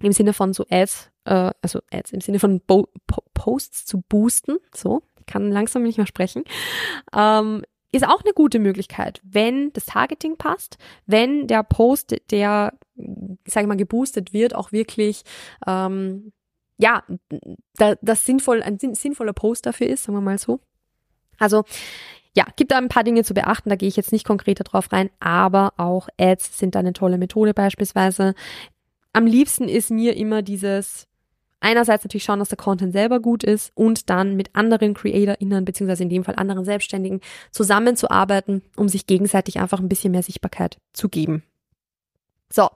im 0.00 0.12
Sinne 0.12 0.32
von 0.32 0.54
so 0.54 0.64
Ads, 0.70 1.10
äh, 1.26 1.50
also 1.60 1.80
Ads 1.92 2.12
im 2.12 2.20
Sinne 2.22 2.38
von 2.38 2.60
Bo 2.60 2.88
Posts 3.34 3.84
zu 3.84 4.02
boosten. 4.08 4.56
So, 4.74 5.02
ich 5.20 5.26
kann 5.26 5.52
langsam 5.52 5.82
nicht 5.82 5.98
mehr 5.98 6.06
sprechen. 6.06 6.44
Ähm, 7.14 7.62
ist 7.92 8.06
auch 8.06 8.22
eine 8.22 8.32
gute 8.34 8.58
Möglichkeit, 8.58 9.20
wenn 9.24 9.72
das 9.72 9.86
Targeting 9.86 10.36
passt, 10.36 10.76
wenn 11.06 11.46
der 11.46 11.62
Post, 11.62 12.16
der, 12.30 12.74
ich 12.96 13.52
sage 13.52 13.66
mal, 13.66 13.76
geboostet 13.76 14.32
wird, 14.32 14.54
auch 14.54 14.72
wirklich 14.72 15.22
ähm, 15.66 16.32
ja, 16.78 17.02
da, 17.76 17.94
das 18.02 18.24
sinnvoll, 18.24 18.62
ein 18.62 18.78
sinnvoller 18.78 19.32
Post 19.32 19.66
dafür 19.66 19.86
ist, 19.86 20.04
sagen 20.04 20.16
wir 20.16 20.22
mal 20.22 20.38
so. 20.38 20.60
Also 21.38 21.64
ja, 22.36 22.44
gibt 22.56 22.70
da 22.70 22.76
ein 22.76 22.88
paar 22.88 23.04
Dinge 23.04 23.24
zu 23.24 23.32
beachten, 23.32 23.70
da 23.70 23.76
gehe 23.76 23.88
ich 23.88 23.96
jetzt 23.96 24.12
nicht 24.12 24.26
konkreter 24.26 24.64
drauf 24.64 24.92
rein, 24.92 25.10
aber 25.20 25.72
auch 25.78 26.08
Ads 26.18 26.58
sind 26.58 26.74
da 26.74 26.80
eine 26.80 26.92
tolle 26.92 27.16
Methode 27.16 27.54
beispielsweise. 27.54 28.34
Am 29.14 29.26
liebsten 29.26 29.68
ist 29.68 29.90
mir 29.90 30.16
immer 30.16 30.42
dieses 30.42 31.08
einerseits 31.66 32.04
natürlich 32.04 32.24
schauen, 32.24 32.38
dass 32.38 32.48
der 32.48 32.58
Content 32.58 32.92
selber 32.92 33.20
gut 33.20 33.42
ist 33.42 33.72
und 33.74 34.08
dann 34.08 34.36
mit 34.36 34.54
anderen 34.54 34.94
CreatorInnen, 34.94 35.64
beziehungsweise 35.64 36.04
in 36.04 36.08
dem 36.08 36.24
Fall 36.24 36.36
anderen 36.36 36.64
Selbstständigen, 36.64 37.20
zusammenzuarbeiten, 37.50 38.62
um 38.76 38.88
sich 38.88 39.06
gegenseitig 39.06 39.58
einfach 39.58 39.80
ein 39.80 39.88
bisschen 39.88 40.12
mehr 40.12 40.22
Sichtbarkeit 40.22 40.78
zu 40.92 41.08
geben. 41.08 41.42
So, 42.52 42.68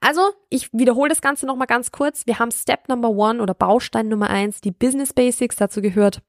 also 0.00 0.20
ich 0.50 0.72
wiederhole 0.72 1.08
das 1.08 1.22
Ganze 1.22 1.46
nochmal 1.46 1.68
ganz 1.68 1.92
kurz. 1.92 2.26
Wir 2.26 2.40
haben 2.40 2.50
Step 2.50 2.88
Number 2.88 3.10
One 3.10 3.40
oder 3.40 3.54
Baustein 3.54 4.08
Nummer 4.08 4.28
eins, 4.28 4.60
die 4.60 4.72
Business 4.72 5.12
Basics. 5.12 5.54
Dazu 5.56 5.80
gehört 5.80 6.20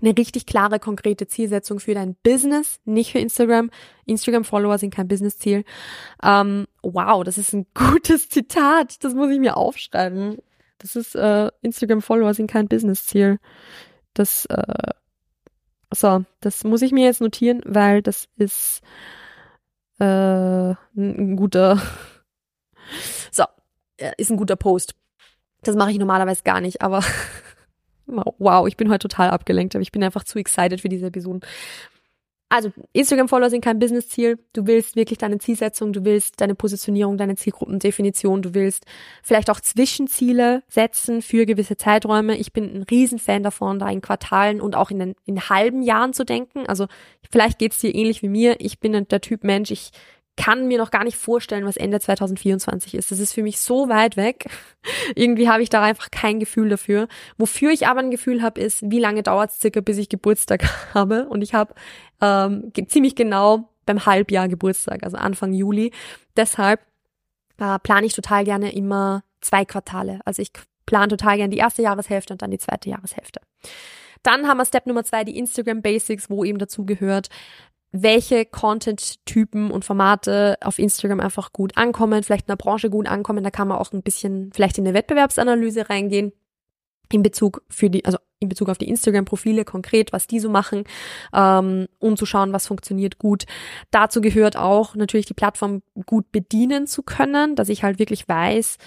eine 0.00 0.16
richtig 0.16 0.44
klare, 0.44 0.78
konkrete 0.78 1.26
Zielsetzung 1.26 1.80
für 1.80 1.94
dein 1.94 2.16
Business, 2.22 2.80
nicht 2.84 3.12
für 3.12 3.18
Instagram. 3.18 3.70
Instagram-Follower 4.04 4.78
sind 4.78 4.94
kein 4.94 5.08
Business-Ziel. 5.08 5.64
Ähm, 6.22 6.66
wow, 6.82 7.24
das 7.24 7.38
ist 7.38 7.54
ein 7.54 7.66
gutes 7.74 8.28
Zitat. 8.28 9.02
Das 9.02 9.14
muss 9.14 9.30
ich 9.30 9.40
mir 9.40 9.56
aufschreiben. 9.56 10.38
Das 10.78 10.96
ist 10.96 11.14
äh, 11.14 11.50
Instagram-Follower 11.62 12.34
sind 12.34 12.50
kein 12.50 12.68
Business-Ziel. 12.68 13.38
Das, 14.14 14.46
äh, 14.46 14.92
so, 15.92 16.24
das 16.40 16.64
muss 16.64 16.82
ich 16.82 16.92
mir 16.92 17.04
jetzt 17.04 17.20
notieren, 17.20 17.62
weil 17.64 18.02
das 18.02 18.28
ist 18.36 18.80
äh, 19.98 20.04
ein 20.96 21.36
guter 21.36 21.80
so, 23.30 23.44
ist 24.16 24.30
ein 24.30 24.36
guter 24.36 24.56
Post. 24.56 24.94
Das 25.62 25.76
mache 25.76 25.90
ich 25.90 25.98
normalerweise 25.98 26.42
gar 26.44 26.60
nicht, 26.60 26.82
aber 26.82 27.02
wow, 28.06 28.66
ich 28.68 28.76
bin 28.76 28.90
heute 28.90 29.08
total 29.08 29.30
abgelenkt, 29.30 29.74
aber 29.74 29.82
ich 29.82 29.92
bin 29.92 30.04
einfach 30.04 30.24
zu 30.24 30.38
excited 30.38 30.80
für 30.80 30.88
diese 30.88 31.06
Episoden. 31.06 31.40
Also, 32.50 32.72
Instagram-Follower 32.94 33.50
sind 33.50 33.62
kein 33.62 33.78
Business-Ziel. 33.78 34.38
Du 34.54 34.66
willst 34.66 34.96
wirklich 34.96 35.18
deine 35.18 35.38
Zielsetzung, 35.38 35.92
du 35.92 36.06
willst 36.06 36.40
deine 36.40 36.54
Positionierung, 36.54 37.18
deine 37.18 37.36
Zielgruppendefinition, 37.36 38.40
du 38.40 38.54
willst 38.54 38.86
vielleicht 39.22 39.50
auch 39.50 39.60
Zwischenziele 39.60 40.62
setzen 40.66 41.20
für 41.20 41.44
gewisse 41.44 41.76
Zeiträume. 41.76 42.38
Ich 42.38 42.54
bin 42.54 42.64
ein 42.64 42.82
Riesenfan 42.84 43.42
davon, 43.42 43.78
da 43.78 43.90
in 43.90 44.00
Quartalen 44.00 44.62
und 44.62 44.76
auch 44.76 44.90
in, 44.90 44.98
den, 44.98 45.14
in 45.26 45.50
halben 45.50 45.82
Jahren 45.82 46.14
zu 46.14 46.24
denken. 46.24 46.66
Also, 46.66 46.86
vielleicht 47.30 47.58
geht's 47.58 47.80
dir 47.80 47.94
ähnlich 47.94 48.22
wie 48.22 48.28
mir. 48.28 48.56
Ich 48.60 48.80
bin 48.80 48.92
der 48.92 49.20
Typ 49.20 49.44
Mensch, 49.44 49.70
ich 49.70 49.90
kann 50.38 50.68
mir 50.68 50.78
noch 50.78 50.92
gar 50.92 51.02
nicht 51.02 51.16
vorstellen, 51.16 51.66
was 51.66 51.76
Ende 51.76 51.98
2024 51.98 52.94
ist. 52.94 53.10
Das 53.10 53.18
ist 53.18 53.32
für 53.32 53.42
mich 53.42 53.60
so 53.60 53.88
weit 53.88 54.16
weg. 54.16 54.46
Irgendwie 55.16 55.48
habe 55.48 55.64
ich 55.64 55.68
da 55.68 55.82
einfach 55.82 56.12
kein 56.12 56.38
Gefühl 56.38 56.68
dafür. 56.68 57.08
Wofür 57.36 57.72
ich 57.72 57.88
aber 57.88 58.00
ein 58.00 58.12
Gefühl 58.12 58.40
habe, 58.40 58.60
ist, 58.60 58.88
wie 58.88 59.00
lange 59.00 59.24
dauert 59.24 59.50
es 59.50 59.58
circa, 59.58 59.80
bis 59.80 59.98
ich 59.98 60.08
Geburtstag 60.08 60.62
habe. 60.94 61.28
Und 61.28 61.42
ich 61.42 61.54
habe 61.54 61.74
ähm, 62.22 62.72
ziemlich 62.86 63.16
genau 63.16 63.68
beim 63.84 64.06
Halbjahr 64.06 64.46
Geburtstag, 64.46 65.02
also 65.02 65.16
Anfang 65.16 65.52
Juli. 65.52 65.92
Deshalb 66.36 66.80
äh, 67.58 67.78
plane 67.80 68.06
ich 68.06 68.12
total 68.12 68.44
gerne 68.44 68.72
immer 68.72 69.24
zwei 69.40 69.64
Quartale. 69.64 70.20
Also 70.24 70.40
ich 70.40 70.52
plane 70.86 71.08
total 71.08 71.36
gerne 71.36 71.50
die 71.50 71.58
erste 71.58 71.82
Jahreshälfte 71.82 72.32
und 72.32 72.42
dann 72.42 72.52
die 72.52 72.58
zweite 72.58 72.88
Jahreshälfte. 72.88 73.40
Dann 74.22 74.46
haben 74.46 74.58
wir 74.58 74.64
Step 74.64 74.86
Nummer 74.86 75.04
zwei, 75.04 75.24
die 75.24 75.36
Instagram 75.36 75.82
Basics, 75.82 76.30
wo 76.30 76.44
eben 76.44 76.58
dazu 76.58 76.84
gehört, 76.84 77.28
welche 77.90 78.44
Content-Typen 78.44 79.70
und 79.70 79.84
Formate 79.84 80.56
auf 80.60 80.78
Instagram 80.78 81.20
einfach 81.20 81.52
gut 81.52 81.76
ankommen, 81.76 82.22
vielleicht 82.22 82.46
in 82.46 82.52
der 82.52 82.56
Branche 82.56 82.90
gut 82.90 83.06
ankommen. 83.08 83.42
Da 83.42 83.50
kann 83.50 83.68
man 83.68 83.78
auch 83.78 83.92
ein 83.92 84.02
bisschen 84.02 84.52
vielleicht 84.52 84.78
in 84.78 84.86
eine 84.86 84.94
Wettbewerbsanalyse 84.94 85.88
reingehen 85.88 86.32
in 87.10 87.22
Bezug 87.22 87.62
für 87.68 87.88
die, 87.88 88.04
also 88.04 88.18
in 88.38 88.48
Bezug 88.48 88.68
auf 88.68 88.78
die 88.78 88.88
Instagram-Profile 88.88 89.64
konkret, 89.64 90.12
was 90.12 90.26
die 90.26 90.40
so 90.40 90.48
machen, 90.48 90.84
ähm, 91.32 91.88
um 91.98 92.16
zu 92.16 92.26
schauen, 92.26 92.52
was 92.52 92.66
funktioniert 92.66 93.18
gut. 93.18 93.44
Dazu 93.90 94.20
gehört 94.20 94.56
auch 94.56 94.94
natürlich 94.94 95.26
die 95.26 95.34
Plattform 95.34 95.82
gut 96.06 96.30
bedienen 96.30 96.86
zu 96.86 97.02
können, 97.02 97.56
dass 97.56 97.68
ich 97.68 97.82
halt 97.82 97.98
wirklich 97.98 98.28
weiß, 98.28 98.78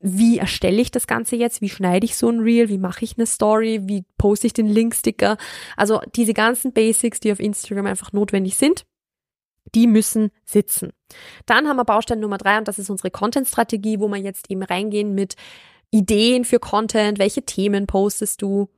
wie 0.00 0.38
erstelle 0.38 0.80
ich 0.80 0.90
das 0.90 1.06
Ganze 1.06 1.36
jetzt, 1.36 1.60
wie 1.60 1.68
schneide 1.68 2.04
ich 2.04 2.16
so 2.16 2.28
ein 2.28 2.40
Reel, 2.40 2.68
wie 2.68 2.78
mache 2.78 3.04
ich 3.04 3.16
eine 3.16 3.26
Story, 3.26 3.80
wie 3.84 4.04
poste 4.18 4.46
ich 4.46 4.52
den 4.52 4.66
Linksticker. 4.66 5.36
Also 5.76 6.00
diese 6.14 6.34
ganzen 6.34 6.72
Basics, 6.72 7.20
die 7.20 7.32
auf 7.32 7.40
Instagram 7.40 7.86
einfach 7.86 8.12
notwendig 8.12 8.56
sind, 8.56 8.84
die 9.74 9.86
müssen 9.86 10.30
sitzen. 10.44 10.92
Dann 11.46 11.66
haben 11.66 11.76
wir 11.76 11.84
Baustein 11.84 12.20
Nummer 12.20 12.38
drei 12.38 12.58
und 12.58 12.68
das 12.68 12.78
ist 12.78 12.90
unsere 12.90 13.10
Content-Strategie, 13.10 14.00
wo 14.00 14.08
wir 14.08 14.18
jetzt 14.18 14.50
eben 14.50 14.62
reingehen 14.62 15.14
mit 15.14 15.34
Ideen 15.90 16.44
für 16.44 16.58
Content, 16.58 17.18
welche 17.18 17.42
Themen 17.42 17.86
postest 17.86 18.42
du, 18.42 18.68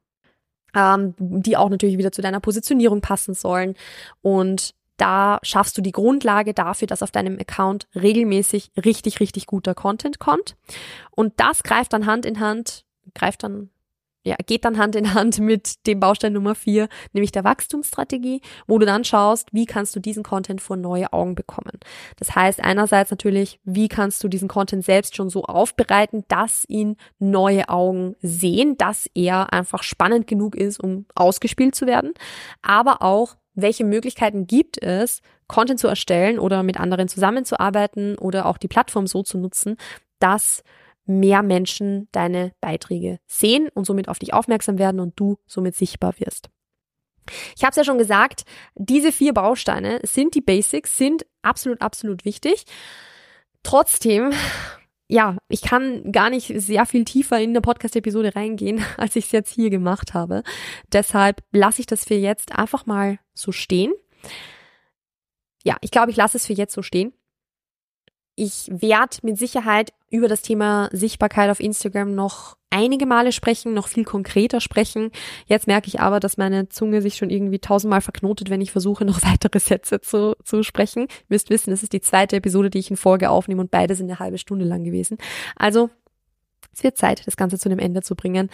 ähm, 0.74 1.14
die 1.18 1.56
auch 1.56 1.68
natürlich 1.68 1.98
wieder 1.98 2.12
zu 2.12 2.22
deiner 2.22 2.40
Positionierung 2.40 3.00
passen 3.00 3.34
sollen. 3.34 3.74
Und 4.22 4.74
da 4.98 5.38
schaffst 5.42 5.78
du 5.78 5.82
die 5.82 5.92
Grundlage 5.92 6.52
dafür, 6.52 6.86
dass 6.86 7.02
auf 7.02 7.10
deinem 7.10 7.38
Account 7.38 7.88
regelmäßig 7.94 8.70
richtig, 8.84 9.20
richtig 9.20 9.46
guter 9.46 9.74
Content 9.74 10.18
kommt. 10.18 10.56
Und 11.10 11.34
das 11.38 11.62
greift 11.62 11.92
dann 11.92 12.06
Hand 12.06 12.26
in 12.26 12.40
Hand, 12.40 12.84
greift 13.14 13.42
dann 13.42 13.70
ja, 14.28 14.36
geht 14.46 14.64
dann 14.64 14.76
Hand 14.76 14.94
in 14.94 15.14
Hand 15.14 15.38
mit 15.38 15.86
dem 15.86 16.00
Baustein 16.00 16.34
Nummer 16.34 16.54
vier, 16.54 16.88
nämlich 17.12 17.32
der 17.32 17.44
Wachstumsstrategie, 17.44 18.42
wo 18.66 18.78
du 18.78 18.84
dann 18.84 19.04
schaust, 19.04 19.48
wie 19.52 19.64
kannst 19.64 19.96
du 19.96 20.00
diesen 20.00 20.22
Content 20.22 20.60
vor 20.60 20.76
neue 20.76 21.12
Augen 21.12 21.34
bekommen. 21.34 21.78
Das 22.16 22.34
heißt 22.34 22.62
einerseits 22.62 23.10
natürlich, 23.10 23.58
wie 23.64 23.88
kannst 23.88 24.22
du 24.22 24.28
diesen 24.28 24.48
Content 24.48 24.84
selbst 24.84 25.16
schon 25.16 25.30
so 25.30 25.44
aufbereiten, 25.44 26.24
dass 26.28 26.64
ihn 26.68 26.96
neue 27.18 27.68
Augen 27.70 28.16
sehen, 28.20 28.76
dass 28.76 29.08
er 29.14 29.52
einfach 29.52 29.82
spannend 29.82 30.26
genug 30.26 30.56
ist, 30.56 30.78
um 30.78 31.06
ausgespielt 31.14 31.74
zu 31.74 31.86
werden, 31.86 32.12
aber 32.60 33.02
auch 33.02 33.36
welche 33.60 33.84
Möglichkeiten 33.84 34.46
gibt 34.46 34.80
es, 34.82 35.20
Content 35.48 35.80
zu 35.80 35.88
erstellen 35.88 36.38
oder 36.38 36.62
mit 36.62 36.78
anderen 36.78 37.08
zusammenzuarbeiten 37.08 38.16
oder 38.18 38.46
auch 38.46 38.58
die 38.58 38.68
Plattform 38.68 39.06
so 39.06 39.22
zu 39.22 39.38
nutzen, 39.38 39.76
dass 40.18 40.62
mehr 41.06 41.42
Menschen 41.42 42.08
deine 42.12 42.52
Beiträge 42.60 43.18
sehen 43.26 43.68
und 43.74 43.86
somit 43.86 44.08
auf 44.08 44.18
dich 44.18 44.34
aufmerksam 44.34 44.78
werden 44.78 45.00
und 45.00 45.18
du 45.18 45.38
somit 45.46 45.74
sichtbar 45.74 46.14
wirst. 46.18 46.50
Ich 47.56 47.62
habe 47.62 47.70
es 47.70 47.76
ja 47.76 47.84
schon 47.84 47.98
gesagt, 47.98 48.44
diese 48.74 49.12
vier 49.12 49.34
Bausteine 49.34 50.00
sind 50.02 50.34
die 50.34 50.40
Basics, 50.40 50.96
sind 50.96 51.26
absolut, 51.42 51.80
absolut 51.80 52.24
wichtig. 52.24 52.64
Trotzdem 53.62 54.32
ja, 55.08 55.38
ich 55.48 55.62
kann 55.62 56.12
gar 56.12 56.28
nicht 56.28 56.52
sehr 56.60 56.84
viel 56.84 57.04
tiefer 57.04 57.40
in 57.40 57.50
eine 57.50 57.62
Podcast-Episode 57.62 58.36
reingehen, 58.36 58.84
als 58.98 59.16
ich 59.16 59.26
es 59.26 59.32
jetzt 59.32 59.52
hier 59.52 59.70
gemacht 59.70 60.12
habe. 60.14 60.42
Deshalb 60.92 61.42
lasse 61.50 61.80
ich 61.80 61.86
das 61.86 62.04
für 62.04 62.14
jetzt 62.14 62.52
einfach 62.52 62.84
mal 62.84 63.18
so 63.32 63.50
stehen. 63.50 63.92
Ja, 65.64 65.76
ich 65.80 65.90
glaube, 65.90 66.10
ich 66.10 66.16
lasse 66.16 66.36
es 66.36 66.46
für 66.46 66.52
jetzt 66.52 66.74
so 66.74 66.82
stehen. 66.82 67.14
Ich 68.36 68.68
werde 68.70 69.16
mit 69.22 69.38
Sicherheit 69.38 69.92
über 70.10 70.28
das 70.28 70.42
Thema 70.42 70.90
Sichtbarkeit 70.92 71.50
auf 71.50 71.58
Instagram 71.58 72.14
noch 72.14 72.57
einige 72.70 73.06
Male 73.06 73.32
sprechen, 73.32 73.74
noch 73.74 73.88
viel 73.88 74.04
konkreter 74.04 74.60
sprechen. 74.60 75.10
Jetzt 75.46 75.66
merke 75.66 75.88
ich 75.88 76.00
aber, 76.00 76.20
dass 76.20 76.36
meine 76.36 76.68
Zunge 76.68 77.02
sich 77.02 77.16
schon 77.16 77.30
irgendwie 77.30 77.58
tausendmal 77.58 78.00
verknotet, 78.00 78.50
wenn 78.50 78.60
ich 78.60 78.72
versuche, 78.72 79.04
noch 79.06 79.22
weitere 79.22 79.60
Sätze 79.60 80.00
zu, 80.00 80.36
zu 80.44 80.62
sprechen. 80.62 81.02
Ihr 81.02 81.26
müsst 81.28 81.50
wissen, 81.50 81.70
das 81.70 81.82
ist 81.82 81.92
die 81.92 82.00
zweite 82.00 82.36
Episode, 82.36 82.70
die 82.70 82.78
ich 82.78 82.90
in 82.90 82.96
Folge 82.96 83.30
aufnehme 83.30 83.60
und 83.60 83.70
beide 83.70 83.94
sind 83.94 84.06
eine 84.06 84.18
halbe 84.18 84.38
Stunde 84.38 84.64
lang 84.64 84.84
gewesen. 84.84 85.18
Also, 85.56 85.90
es 86.72 86.82
wird 86.82 86.96
Zeit, 86.96 87.26
das 87.26 87.36
Ganze 87.36 87.58
zu 87.58 87.68
einem 87.68 87.78
Ende 87.78 88.02
zu 88.02 88.14
bringen. 88.14 88.50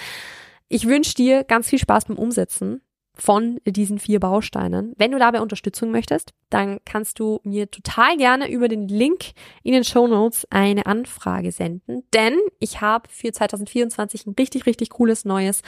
Ich 0.68 0.86
wünsche 0.86 1.14
dir 1.14 1.44
ganz 1.44 1.68
viel 1.68 1.78
Spaß 1.78 2.06
beim 2.06 2.16
Umsetzen 2.16 2.80
von 3.16 3.60
diesen 3.64 3.98
vier 3.98 4.20
Bausteinen. 4.20 4.92
Wenn 4.96 5.12
du 5.12 5.18
dabei 5.18 5.40
Unterstützung 5.40 5.90
möchtest, 5.90 6.32
dann 6.50 6.78
kannst 6.84 7.18
du 7.18 7.40
mir 7.44 7.70
total 7.70 8.16
gerne 8.16 8.50
über 8.50 8.68
den 8.68 8.88
Link 8.88 9.32
in 9.62 9.72
den 9.72 9.84
Show 9.84 10.06
Notes 10.06 10.46
eine 10.50 10.86
Anfrage 10.86 11.52
senden, 11.52 12.02
denn 12.12 12.36
ich 12.58 12.80
habe 12.80 13.08
für 13.10 13.32
2024 13.32 14.26
ein 14.26 14.34
richtig, 14.38 14.66
richtig 14.66 14.90
cooles 14.90 15.24
neues 15.24 15.62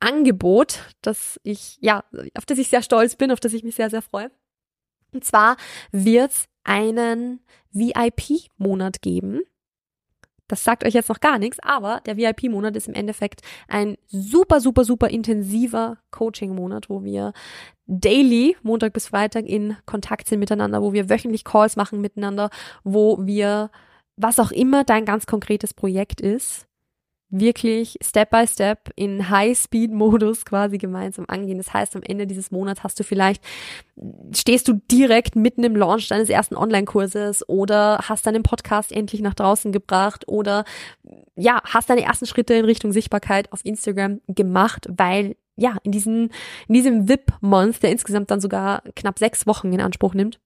Angebot, 0.00 0.80
das 1.00 1.40
ich, 1.42 1.78
ja, 1.80 2.04
auf 2.36 2.46
das 2.46 2.58
ich 2.58 2.68
sehr 2.68 2.82
stolz 2.82 3.16
bin, 3.16 3.30
auf 3.30 3.40
das 3.40 3.54
ich 3.54 3.64
mich 3.64 3.74
sehr, 3.74 3.90
sehr 3.90 4.02
freue. 4.02 4.30
Und 5.12 5.24
zwar 5.24 5.56
wird 5.90 6.30
es 6.30 6.44
einen 6.64 7.40
VIP-Monat 7.72 9.02
geben 9.02 9.42
das 10.52 10.64
sagt 10.64 10.84
euch 10.84 10.92
jetzt 10.92 11.08
noch 11.08 11.20
gar 11.20 11.38
nichts, 11.38 11.58
aber 11.62 12.02
der 12.04 12.18
VIP-Monat 12.18 12.76
ist 12.76 12.86
im 12.86 12.92
Endeffekt 12.92 13.40
ein 13.68 13.96
super, 14.06 14.60
super, 14.60 14.84
super 14.84 15.08
intensiver 15.08 15.96
Coaching-Monat, 16.10 16.90
wo 16.90 17.02
wir 17.04 17.32
daily, 17.86 18.54
Montag 18.62 18.92
bis 18.92 19.08
Freitag, 19.08 19.46
in 19.46 19.78
Kontakt 19.86 20.28
sind 20.28 20.40
miteinander, 20.40 20.82
wo 20.82 20.92
wir 20.92 21.08
wöchentlich 21.08 21.44
Calls 21.44 21.76
machen 21.76 22.02
miteinander, 22.02 22.50
wo 22.84 23.16
wir, 23.24 23.70
was 24.16 24.38
auch 24.38 24.50
immer 24.50 24.84
dein 24.84 25.06
ganz 25.06 25.24
konkretes 25.24 25.72
Projekt 25.72 26.20
ist, 26.20 26.66
wirklich 27.32 27.98
Step 28.02 28.30
by 28.30 28.46
Step 28.46 28.90
in 28.94 29.28
High-Speed-Modus 29.30 30.44
quasi 30.44 30.78
gemeinsam 30.78 31.24
angehen. 31.26 31.58
Das 31.58 31.72
heißt, 31.72 31.96
am 31.96 32.02
Ende 32.02 32.26
dieses 32.26 32.50
Monats 32.50 32.84
hast 32.84 33.00
du 33.00 33.04
vielleicht, 33.04 33.42
stehst 34.34 34.68
du 34.68 34.74
direkt 34.90 35.34
mitten 35.34 35.64
im 35.64 35.74
Launch 35.74 36.08
deines 36.08 36.28
ersten 36.28 36.56
Online-Kurses 36.56 37.48
oder 37.48 37.98
hast 38.02 38.26
deinen 38.26 38.42
Podcast 38.42 38.92
endlich 38.92 39.22
nach 39.22 39.34
draußen 39.34 39.72
gebracht 39.72 40.28
oder 40.28 40.64
ja, 41.34 41.60
hast 41.64 41.90
deine 41.90 42.02
ersten 42.02 42.26
Schritte 42.26 42.54
in 42.54 42.64
Richtung 42.64 42.92
Sichtbarkeit 42.92 43.50
auf 43.52 43.64
Instagram 43.64 44.20
gemacht, 44.28 44.86
weil 44.90 45.36
ja, 45.56 45.76
in 45.82 45.92
diesen, 45.92 46.30
in 46.68 46.74
diesem 46.74 47.08
VIP-Month, 47.08 47.82
der 47.82 47.90
insgesamt 47.90 48.30
dann 48.30 48.40
sogar 48.40 48.82
knapp 48.94 49.18
sechs 49.18 49.46
Wochen 49.46 49.72
in 49.72 49.80
Anspruch 49.80 50.14
nimmt, 50.14 50.38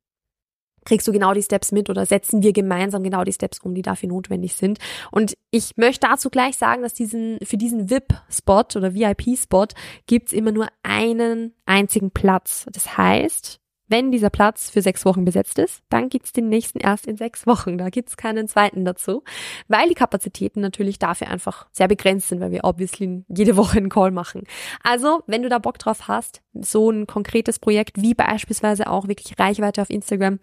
kriegst 0.87 1.07
du 1.07 1.13
genau 1.13 1.35
die 1.35 1.43
Steps 1.43 1.73
mit 1.73 1.91
oder 1.91 2.07
setzen 2.07 2.43
wir 2.43 2.53
gemeinsam 2.53 3.03
genau 3.03 3.25
die 3.25 3.33
Steps 3.33 3.59
um, 3.59 3.75
die 3.75 3.83
dafür 3.83 4.09
notwendig 4.09 4.55
sind. 4.55 4.79
Und 5.11 5.35
ich 5.51 5.77
möchte 5.77 6.07
dazu 6.09 6.31
gleich 6.31 6.57
sagen, 6.57 6.83
dass 6.83 6.95
diesen, 6.95 7.39
für 7.43 7.59
diesen 7.59 7.91
VIP-Spot 7.91 8.65
oder 8.77 8.95
VIP-Spot 8.95 9.67
gibt's 10.07 10.33
immer 10.33 10.53
nur 10.53 10.69
einen 10.83 11.53
einzigen 11.67 12.11
Platz. 12.11 12.67
Das 12.73 12.97
heißt, 12.97 13.61
wenn 13.89 14.11
dieser 14.11 14.31
Platz 14.31 14.71
für 14.71 14.83
sechs 14.83 15.05
Wochen 15.05 15.25
besetzt 15.25 15.59
ist, 15.59 15.83
dann 15.89 16.09
gibt's 16.09 16.33
den 16.33 16.49
nächsten 16.49 16.79
erst 16.79 17.07
in 17.07 17.17
sechs 17.17 17.47
Wochen. 17.47 17.79
Da 17.79 17.89
gibt's 17.89 18.17
keinen 18.17 18.49
zweiten 18.49 18.85
dazu, 18.85 19.23
weil 19.69 19.89
die 19.89 19.95
Kapazitäten 19.95 20.61
natürlich 20.61 20.99
dafür 20.99 21.29
einfach 21.29 21.67
sehr 21.73 21.89
begrenzt 21.89 22.29
sind, 22.29 22.41
weil 22.41 22.51
wir 22.51 22.65
obviously 22.65 23.25
jede 23.29 23.57
Woche 23.57 23.79
einen 23.79 23.89
Call 23.89 24.11
machen. 24.11 24.45
Also, 24.83 25.23
wenn 25.27 25.43
du 25.43 25.49
da 25.49 25.59
Bock 25.59 25.79
drauf 25.79 26.09
hast, 26.09 26.43
so 26.53 26.91
ein 26.91 27.07
konkretes 27.07 27.59
Projekt 27.59 28.01
wie 28.01 28.15
beispielsweise 28.15 28.91
auch 28.91 29.09
wirklich 29.09 29.39
Reichweite 29.39 29.83
auf 29.83 29.91
Instagram 29.91 30.39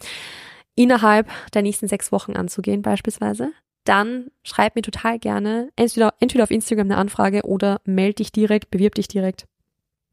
innerhalb 0.75 1.29
der 1.53 1.61
nächsten 1.61 1.87
sechs 1.87 2.11
Wochen 2.11 2.35
anzugehen 2.35 2.81
beispielsweise, 2.81 3.51
dann 3.83 4.31
schreib 4.43 4.75
mir 4.75 4.81
total 4.81 5.19
gerne 5.19 5.69
entweder, 5.75 6.13
entweder 6.19 6.45
auf 6.45 6.51
Instagram 6.51 6.87
eine 6.87 6.97
Anfrage 6.97 7.43
oder 7.43 7.81
melde 7.85 8.15
dich 8.15 8.31
direkt, 8.31 8.71
bewirb 8.71 8.95
dich 8.95 9.07
direkt 9.07 9.45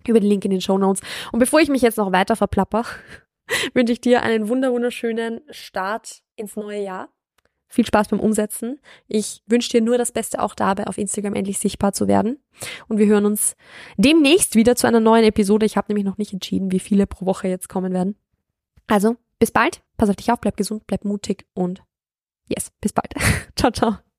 über 0.06 0.20
den 0.20 0.28
Link 0.28 0.44
in 0.44 0.50
den 0.50 0.60
Show 0.60 0.78
Notes. 0.78 1.02
Und 1.32 1.38
bevor 1.38 1.60
ich 1.60 1.68
mich 1.68 1.82
jetzt 1.82 1.98
noch 1.98 2.12
weiter 2.12 2.36
verplapper, 2.36 2.84
wünsche 3.74 3.92
ich 3.92 4.00
dir 4.00 4.22
einen 4.22 4.48
wunderschönen 4.48 5.40
Start 5.50 6.22
ins 6.36 6.56
neue 6.56 6.82
Jahr. 6.82 7.08
Viel 7.72 7.86
Spaß 7.86 8.08
beim 8.08 8.18
Umsetzen. 8.18 8.80
Ich 9.06 9.42
wünsche 9.46 9.70
dir 9.70 9.80
nur 9.80 9.96
das 9.96 10.10
Beste 10.10 10.42
auch 10.42 10.56
dabei, 10.56 10.88
auf 10.88 10.98
Instagram 10.98 11.34
endlich 11.34 11.60
sichtbar 11.60 11.92
zu 11.92 12.08
werden. 12.08 12.42
Und 12.88 12.98
wir 12.98 13.06
hören 13.06 13.26
uns 13.26 13.54
demnächst 13.96 14.56
wieder 14.56 14.74
zu 14.74 14.88
einer 14.88 14.98
neuen 14.98 15.24
Episode. 15.24 15.66
Ich 15.66 15.76
habe 15.76 15.86
nämlich 15.88 16.04
noch 16.04 16.18
nicht 16.18 16.32
entschieden, 16.32 16.72
wie 16.72 16.80
viele 16.80 17.06
pro 17.06 17.26
Woche 17.26 17.46
jetzt 17.46 17.68
kommen 17.68 17.92
werden. 17.92 18.16
Also, 18.88 19.16
bis 19.38 19.52
bald. 19.52 19.82
Pass 19.96 20.10
auf 20.10 20.16
dich 20.16 20.32
auf, 20.32 20.40
bleib 20.40 20.56
gesund, 20.56 20.84
bleib 20.88 21.04
mutig 21.04 21.46
und 21.54 21.82
yes, 22.48 22.72
bis 22.80 22.92
bald. 22.92 23.14
ciao, 23.56 23.70
ciao. 23.70 24.09